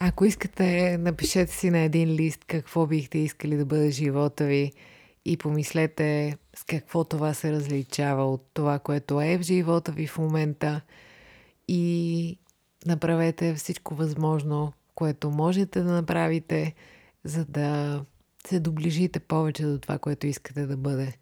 Ако 0.00 0.24
искате, 0.24 0.98
напишете 0.98 1.52
си 1.52 1.70
на 1.70 1.78
един 1.78 2.08
лист 2.08 2.44
какво 2.44 2.86
бихте 2.86 3.18
искали 3.18 3.56
да 3.56 3.64
бъде 3.64 3.90
живота 3.90 4.44
ви 4.44 4.72
и 5.24 5.36
помислете 5.36 6.36
с 6.56 6.64
какво 6.64 7.04
това 7.04 7.34
се 7.34 7.52
различава 7.52 8.32
от 8.32 8.46
това, 8.54 8.78
което 8.78 9.20
е 9.20 9.38
в 9.38 9.42
живота 9.42 9.92
ви 9.92 10.06
в 10.06 10.18
момента 10.18 10.80
и 11.68 12.38
направете 12.86 13.54
всичко 13.54 13.94
възможно, 13.94 14.72
което 14.94 15.30
можете 15.30 15.80
да 15.80 15.92
направите, 15.92 16.74
за 17.24 17.44
да 17.44 18.00
се 18.46 18.60
доближите 18.60 19.20
повече 19.20 19.64
до 19.64 19.78
това, 19.78 19.98
което 19.98 20.26
искате 20.26 20.66
да 20.66 20.76
бъде. 20.76 21.12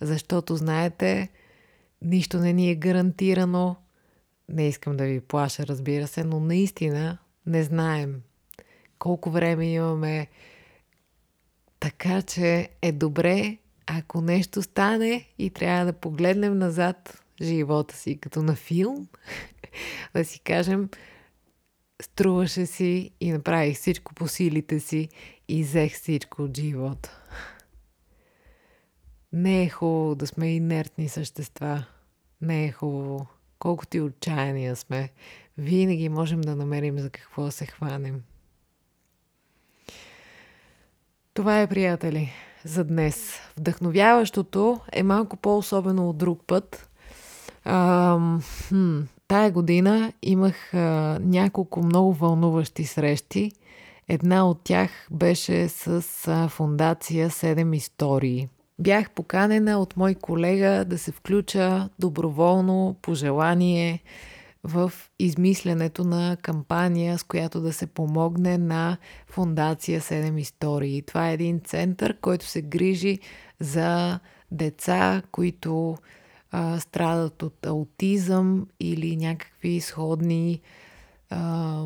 Защото, 0.00 0.56
знаете, 0.56 1.28
нищо 2.02 2.38
не 2.38 2.52
ни 2.52 2.70
е 2.70 2.74
гарантирано. 2.74 3.76
Не 4.48 4.68
искам 4.68 4.96
да 4.96 5.04
ви 5.04 5.20
плаша, 5.20 5.66
разбира 5.66 6.06
се, 6.06 6.24
но 6.24 6.40
наистина 6.40 7.18
не 7.46 7.62
знаем 7.62 8.22
колко 8.98 9.30
време 9.30 9.72
имаме. 9.72 10.26
Така 11.80 12.22
че 12.22 12.68
е 12.82 12.92
добре, 12.92 13.58
ако 13.86 14.20
нещо 14.20 14.62
стане 14.62 15.28
и 15.38 15.50
трябва 15.50 15.84
да 15.84 15.92
погледнем 15.92 16.58
назад 16.58 17.22
живота 17.42 17.96
си, 17.96 18.18
като 18.20 18.42
на 18.42 18.54
филм, 18.54 19.08
да 20.14 20.24
си 20.24 20.40
кажем, 20.40 20.88
струваше 22.02 22.66
си 22.66 23.10
и 23.20 23.32
направих 23.32 23.76
всичко 23.76 24.14
по 24.14 24.28
силите 24.28 24.80
си 24.80 25.08
и 25.48 25.62
взех 25.62 25.94
всичко 25.94 26.42
от 26.42 26.56
живота. 26.56 27.17
Не 29.32 29.62
е 29.62 29.68
хубаво 29.68 30.14
да 30.14 30.26
сме 30.26 30.54
инертни 30.54 31.08
същества. 31.08 31.84
Не 32.40 32.64
е 32.64 32.72
хубаво. 32.72 33.26
Колкото 33.58 33.96
и 33.96 34.00
отчаяния 34.00 34.76
сме, 34.76 35.10
винаги 35.58 36.08
можем 36.08 36.40
да 36.40 36.56
намерим 36.56 36.98
за 36.98 37.10
какво 37.10 37.50
се 37.50 37.66
хванем. 37.66 38.22
Това 41.34 41.60
е, 41.60 41.66
приятели, 41.66 42.32
за 42.64 42.84
днес. 42.84 43.40
Вдъхновяващото 43.56 44.80
е 44.92 45.02
малко 45.02 45.36
по-особено 45.36 46.08
от 46.08 46.18
друг 46.18 46.42
път. 46.46 46.88
А, 47.64 48.18
хм, 48.68 49.00
тая 49.28 49.50
година 49.50 50.12
имах 50.22 50.74
а, 50.74 51.18
няколко 51.22 51.82
много 51.82 52.12
вълнуващи 52.12 52.84
срещи. 52.84 53.52
Една 54.08 54.48
от 54.48 54.60
тях 54.64 54.90
беше 55.10 55.68
с 55.68 56.02
фундация 56.48 57.30
7 57.30 57.76
истории. 57.76 58.48
Бях 58.78 59.10
поканена 59.10 59.78
от 59.78 59.96
мой 59.96 60.14
колега 60.14 60.84
да 60.84 60.98
се 60.98 61.12
включа 61.12 61.88
доброволно, 61.98 62.96
по 63.02 63.14
желание, 63.14 64.02
в 64.64 64.92
измислянето 65.18 66.04
на 66.04 66.36
кампания, 66.42 67.18
с 67.18 67.22
която 67.22 67.60
да 67.60 67.72
се 67.72 67.86
помогне 67.86 68.58
на 68.58 68.96
Фундация 69.26 70.00
7 70.00 70.40
истории. 70.40 71.02
Това 71.02 71.30
е 71.30 71.34
един 71.34 71.60
център, 71.60 72.16
който 72.20 72.46
се 72.46 72.62
грижи 72.62 73.18
за 73.60 74.20
деца, 74.50 75.22
които 75.32 75.96
а, 76.50 76.80
страдат 76.80 77.42
от 77.42 77.66
аутизъм 77.66 78.66
или 78.80 79.16
някакви 79.16 79.80
сходни, 79.80 80.60
а, 81.30 81.82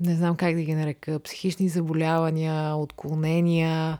не 0.00 0.14
знам 0.14 0.36
как 0.36 0.54
да 0.54 0.62
ги 0.62 0.74
нарека, 0.74 1.20
психични 1.20 1.68
заболявания, 1.68 2.76
отклонения, 2.76 3.98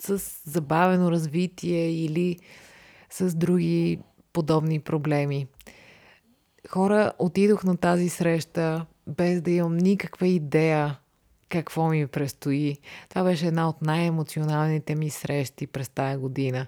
с 0.00 0.22
забавено 0.50 1.10
развитие 1.10 1.90
или 1.90 2.38
с 3.10 3.34
други 3.34 3.98
подобни 4.32 4.80
проблеми. 4.80 5.46
Хора, 6.68 7.12
отидох 7.18 7.64
на 7.64 7.76
тази 7.76 8.08
среща 8.08 8.86
без 9.06 9.42
да 9.42 9.50
имам 9.50 9.76
никаква 9.76 10.26
идея 10.26 10.98
какво 11.48 11.88
ми 11.88 12.06
предстои. 12.06 12.76
Това 13.08 13.24
беше 13.24 13.46
една 13.46 13.68
от 13.68 13.82
най-емоционалните 13.82 14.94
ми 14.94 15.10
срещи 15.10 15.66
през 15.66 15.88
тая 15.88 16.18
година. 16.18 16.66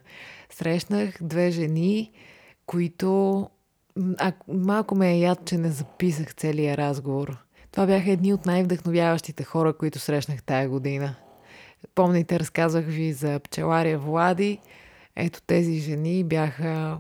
Срещнах 0.50 1.14
две 1.20 1.50
жени, 1.50 2.12
които... 2.66 3.48
А, 4.18 4.32
малко 4.48 4.94
ме 4.94 5.12
е 5.12 5.18
яд, 5.18 5.38
че 5.44 5.58
не 5.58 5.70
записах 5.70 6.34
целия 6.34 6.76
разговор. 6.76 7.36
Това 7.72 7.86
бяха 7.86 8.10
едни 8.10 8.34
от 8.34 8.46
най-вдъхновяващите 8.46 9.44
хора, 9.44 9.72
които 9.72 9.98
срещнах 9.98 10.42
тая 10.42 10.68
година. 10.68 11.16
Помните, 11.94 12.40
разказах 12.40 12.84
ви 12.84 13.12
за 13.12 13.40
пчеларя 13.40 13.98
Влади. 13.98 14.58
Ето 15.16 15.42
тези 15.42 15.74
жени 15.74 16.24
бяха 16.24 16.98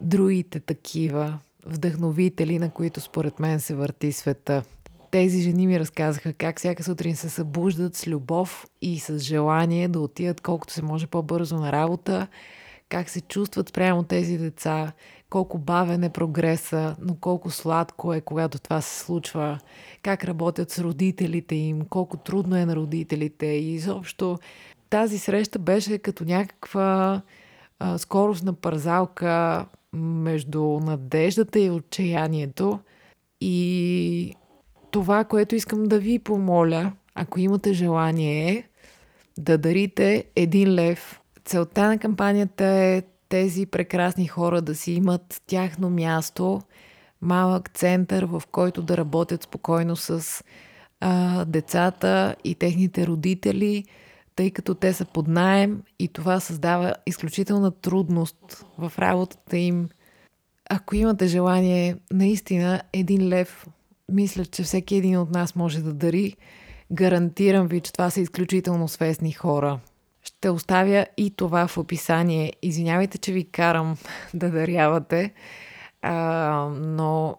другите 0.00 0.60
такива 0.60 1.38
вдъхновители, 1.66 2.58
на 2.58 2.70
които 2.70 3.00
според 3.00 3.40
мен 3.40 3.60
се 3.60 3.74
върти 3.74 4.12
света. 4.12 4.62
Тези 5.10 5.40
жени 5.40 5.66
ми 5.66 5.80
разказаха 5.80 6.32
как 6.32 6.58
всяка 6.58 6.84
сутрин 6.84 7.16
се 7.16 7.28
събуждат 7.28 7.96
с 7.96 8.06
любов 8.06 8.66
и 8.82 8.98
с 8.98 9.18
желание 9.18 9.88
да 9.88 10.00
отидат 10.00 10.40
колкото 10.40 10.72
се 10.72 10.82
може 10.82 11.06
по-бързо 11.06 11.56
на 11.56 11.72
работа, 11.72 12.26
как 12.88 13.10
се 13.10 13.20
чувстват 13.20 13.72
прямо 13.72 14.02
тези 14.02 14.38
деца, 14.38 14.92
колко 15.36 15.58
бавен 15.58 16.04
е 16.04 16.10
прогреса, 16.10 16.96
но 17.00 17.14
колко 17.14 17.50
сладко 17.50 18.14
е, 18.14 18.20
когато 18.20 18.58
това 18.58 18.80
се 18.80 18.98
случва, 18.98 19.58
как 20.02 20.24
работят 20.24 20.70
с 20.70 20.78
родителите 20.78 21.54
им, 21.54 21.84
колко 21.90 22.16
трудно 22.16 22.56
е 22.56 22.66
на 22.66 22.76
родителите 22.76 23.46
и 23.46 23.74
изобщо 23.74 24.38
тази 24.90 25.18
среща 25.18 25.58
беше 25.58 25.98
като 25.98 26.24
някаква 26.24 27.22
а, 27.78 27.98
скоростна 27.98 28.52
пързалка 28.52 29.66
между 29.92 30.62
надеждата 30.62 31.58
и 31.58 31.70
отчаянието. 31.70 32.78
И 33.40 34.34
това, 34.90 35.24
което 35.24 35.54
искам 35.54 35.84
да 35.84 35.98
ви 35.98 36.18
помоля, 36.18 36.92
ако 37.14 37.40
имате 37.40 37.72
желание 37.72 38.50
е 38.50 38.64
да 39.38 39.58
дарите 39.58 40.24
един 40.36 40.74
лев. 40.74 41.20
Целта 41.44 41.86
на 41.86 41.98
кампанията 41.98 42.64
е 42.64 43.02
тези 43.28 43.66
прекрасни 43.66 44.26
хора 44.26 44.62
да 44.62 44.74
си 44.74 44.92
имат 44.92 45.42
тяхно 45.46 45.90
място, 45.90 46.60
малък 47.20 47.68
център, 47.68 48.24
в 48.24 48.42
който 48.52 48.82
да 48.82 48.96
работят 48.96 49.42
спокойно 49.42 49.96
с 49.96 50.42
а, 51.00 51.44
децата 51.44 52.36
и 52.44 52.54
техните 52.54 53.06
родители, 53.06 53.84
тъй 54.36 54.50
като 54.50 54.74
те 54.74 54.92
са 54.92 55.04
под 55.04 55.28
найем 55.28 55.82
и 55.98 56.08
това 56.08 56.40
създава 56.40 56.94
изключителна 57.06 57.70
трудност 57.70 58.64
в 58.78 58.92
работата 58.98 59.56
им. 59.56 59.88
Ако 60.70 60.96
имате 60.96 61.26
желание, 61.26 61.96
наистина 62.12 62.82
един 62.92 63.28
лев, 63.28 63.66
мисля, 64.12 64.44
че 64.44 64.62
всеки 64.62 64.96
един 64.96 65.18
от 65.18 65.30
нас 65.30 65.56
може 65.56 65.82
да 65.82 65.92
дари. 65.92 66.36
Гарантирам 66.92 67.66
ви, 67.66 67.80
че 67.80 67.92
това 67.92 68.10
са 68.10 68.20
изключително 68.20 68.88
свестни 68.88 69.32
хора. 69.32 69.80
Ще 70.26 70.50
оставя 70.50 71.06
и 71.16 71.30
това 71.30 71.66
в 71.66 71.78
описание. 71.78 72.52
Извинявайте, 72.62 73.18
че 73.18 73.32
ви 73.32 73.50
карам 73.50 73.96
да 74.34 74.50
дарявате, 74.50 75.32
а, 76.02 76.14
но 76.80 77.36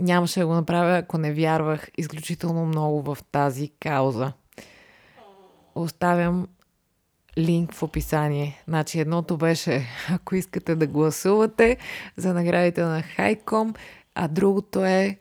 нямаше 0.00 0.40
да 0.40 0.46
го 0.46 0.54
направя, 0.54 0.98
ако 0.98 1.18
не 1.18 1.32
вярвах 1.32 1.88
изключително 1.98 2.66
много 2.66 3.02
в 3.02 3.18
тази 3.32 3.68
кауза. 3.80 4.32
Оставям 5.74 6.48
линк 7.38 7.74
в 7.74 7.82
описание. 7.82 8.62
Значи 8.68 9.00
едното 9.00 9.36
беше, 9.36 9.86
ако 10.10 10.34
искате 10.34 10.74
да 10.74 10.86
гласувате 10.86 11.76
за 12.16 12.34
наградите 12.34 12.82
на 12.82 13.02
Хайком, 13.02 13.74
а 14.14 14.28
другото 14.28 14.84
е, 14.84 15.18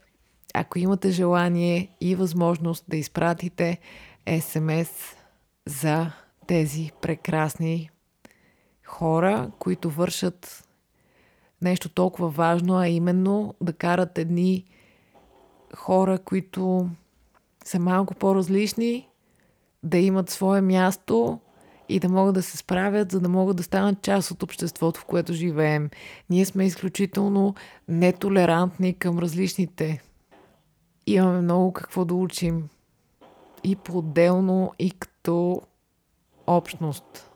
ако 0.54 0.80
имате 0.80 1.12
желание 1.12 1.90
и 2.02 2.16
възможност 2.16 2.86
да 2.88 2.98
изпратите 2.98 3.78
СМС 4.42 5.16
за 5.66 6.12
тези 6.50 6.92
прекрасни 7.02 7.90
хора, 8.86 9.52
които 9.60 9.90
вършат 9.90 10.68
нещо 11.62 11.90
толкова 11.90 12.30
важно, 12.30 12.78
а 12.78 12.88
именно 12.88 13.54
да 13.62 13.74
карат 13.74 14.18
едни 14.18 14.66
хора, 15.76 16.20
които 16.20 16.90
са 17.66 17.80
малко 17.80 18.16
по-различни, 18.16 19.10
да 19.84 19.98
имат 19.98 20.30
свое 20.30 20.62
място 20.62 21.40
и 21.90 22.00
да 22.00 22.10
могат 22.10 22.34
да 22.34 22.44
се 22.44 22.58
справят, 22.58 23.12
за 23.12 23.20
да 23.20 23.30
могат 23.30 23.58
да 23.58 23.64
станат 23.64 24.02
част 24.02 24.32
от 24.32 24.44
обществото, 24.44 25.00
в 25.00 25.06
което 25.06 25.34
живеем. 25.34 25.90
Ние 26.30 26.46
сме 26.46 26.66
изключително 26.66 27.56
нетолерантни 27.88 28.94
към 28.94 29.20
различните. 29.20 30.02
Имаме 31.08 31.42
много 31.42 31.74
какво 31.74 32.06
да 32.06 32.14
учим. 32.14 32.70
И 33.64 33.76
по-отделно, 33.76 34.74
и 34.80 34.92
като 34.92 35.62
общност. 36.58 37.32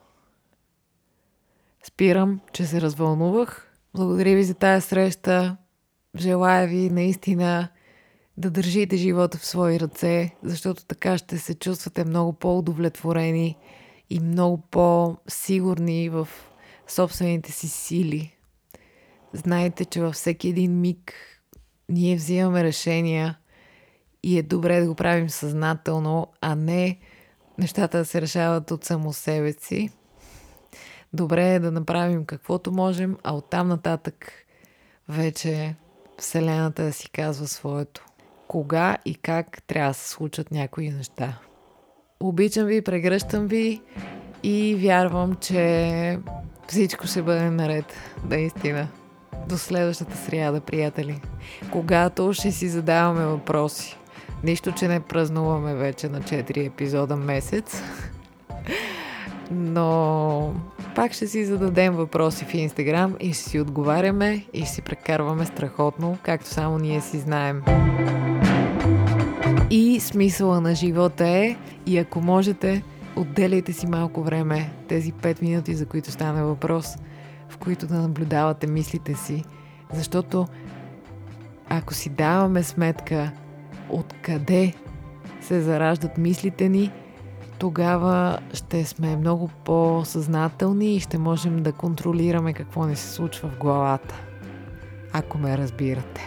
Спирам, 1.84 2.40
че 2.54 2.66
се 2.66 2.82
развълнувах. 2.82 3.72
Благодаря 3.96 4.36
ви 4.36 4.44
за 4.44 4.54
тази 4.54 4.88
среща. 4.88 5.58
Желая 6.18 6.68
ви 6.68 6.90
наистина 6.90 7.68
да 8.38 8.52
държите 8.52 8.98
живота 8.98 9.38
в 9.38 9.46
свои 9.46 9.80
ръце, 9.80 10.36
защото 10.44 10.86
така 10.86 11.18
ще 11.18 11.38
се 11.38 11.56
чувствате 11.56 12.06
много 12.06 12.34
по-удовлетворени 12.34 13.58
и 14.10 14.20
много 14.20 14.58
по-сигурни 14.58 16.10
в 16.10 16.28
собствените 16.88 17.52
си 17.52 17.68
сили. 17.68 18.36
Знайте, 19.34 19.86
че 19.86 20.02
във 20.02 20.14
всеки 20.14 20.48
един 20.48 20.80
миг 20.82 21.14
ние 21.90 22.16
взимаме 22.16 22.64
решения 22.64 23.38
и 24.24 24.38
е 24.38 24.44
добре 24.44 24.80
да 24.80 24.88
го 24.88 24.96
правим 24.96 25.30
съзнателно, 25.30 26.28
а 26.42 26.56
не 26.56 27.00
нещата 27.58 27.98
да 27.98 28.06
се 28.06 28.22
решават 28.22 28.72
от 28.72 28.84
само 28.84 29.14
себе 29.14 29.54
си. 29.54 29.90
Добре 31.14 31.54
е 31.54 31.60
да 31.60 31.72
направим 31.72 32.26
каквото 32.26 32.72
можем, 32.72 33.18
а 33.24 33.36
оттам 33.36 33.68
нататък 33.68 34.32
вече 35.10 35.76
Вселената 36.20 36.84
да 36.84 36.94
си 36.94 37.10
казва 37.10 37.48
своето. 37.48 38.06
Кога 38.48 38.98
и 39.06 39.16
как 39.16 39.64
трябва 39.68 39.90
да 39.90 39.94
се 39.94 40.10
случат 40.10 40.52
някои 40.52 40.90
неща. 40.90 41.40
Обичам 42.20 42.66
ви, 42.66 42.82
прегръщам 42.82 43.48
ви 43.48 43.82
и 44.44 44.76
вярвам, 44.76 45.36
че 45.36 46.20
всичко 46.68 47.08
ще 47.08 47.22
бъде 47.22 47.50
наред. 47.50 47.86
Наистина. 48.30 48.88
До 49.48 49.58
следващата 49.58 50.18
сряда, 50.18 50.62
приятели. 50.62 51.22
Когато 51.72 52.34
ще 52.34 52.52
си 52.52 52.70
задаваме 52.70 53.26
въпроси. 53.26 53.98
Нищо, 54.44 54.72
че 54.72 54.88
не 54.88 55.00
празнуваме 55.00 55.76
вече 55.76 56.10
на 56.10 56.22
4 56.22 56.68
епизода 56.68 57.16
месец. 57.16 57.84
Но 59.52 60.54
пак 60.96 61.14
ще 61.14 61.28
си 61.28 61.46
зададем 61.46 61.94
въпроси 61.94 62.46
в 62.46 62.54
Инстаграм 62.54 63.16
и 63.20 63.34
ще 63.34 63.44
си 63.44 63.60
отговаряме 63.60 64.46
и 64.54 64.62
ще 64.62 64.70
си 64.70 64.82
прекарваме 64.82 65.46
страхотно, 65.46 66.18
както 66.24 66.50
само 66.50 66.78
ние 66.78 67.02
си 67.02 67.20
знаем. 67.20 67.62
И 69.70 70.00
смисъла 70.00 70.62
на 70.62 70.76
живота 70.76 71.28
е, 71.28 71.58
и 71.86 71.98
ако 71.98 72.22
можете, 72.22 72.84
отделяйте 73.16 73.74
си 73.74 73.88
малко 73.88 74.24
време, 74.24 74.72
тези 74.88 75.14
5 75.14 75.42
минути, 75.42 75.76
за 75.76 75.86
които 75.86 76.12
стане 76.12 76.44
въпрос, 76.44 76.96
в 77.50 77.58
които 77.58 77.88
да 77.88 77.96
наблюдавате 77.96 78.68
мислите 78.68 79.16
си, 79.16 79.44
защото 79.94 80.48
ако 81.70 81.94
си 81.94 82.10
даваме 82.10 82.64
сметка 82.64 83.32
откъде 83.94 84.74
се 85.42 85.62
зараждат 85.62 86.18
мислите 86.18 86.70
ни, 86.70 86.92
тогава 87.60 88.40
ще 88.54 88.86
сме 88.86 89.16
много 89.16 89.50
по-съзнателни 89.66 90.96
и 90.96 91.00
ще 91.00 91.18
можем 91.18 91.64
да 91.64 91.72
контролираме 91.72 92.54
какво 92.54 92.86
ни 92.86 92.96
се 92.96 93.10
случва 93.10 93.50
в 93.50 93.58
главата. 93.58 94.16
Ако 95.14 95.38
ме 95.38 95.58
разбирате. 95.58 96.22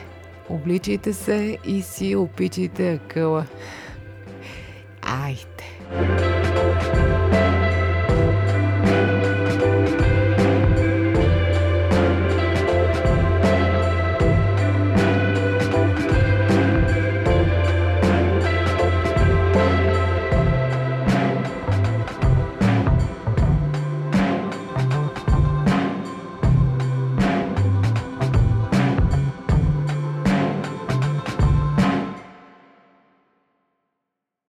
Обличайте 0.49 1.13
се 1.13 1.59
и 1.65 1.83
си 1.83 2.17
опичайте 2.17 2.93
акъла. 2.93 3.47
Айде! 5.03 6.56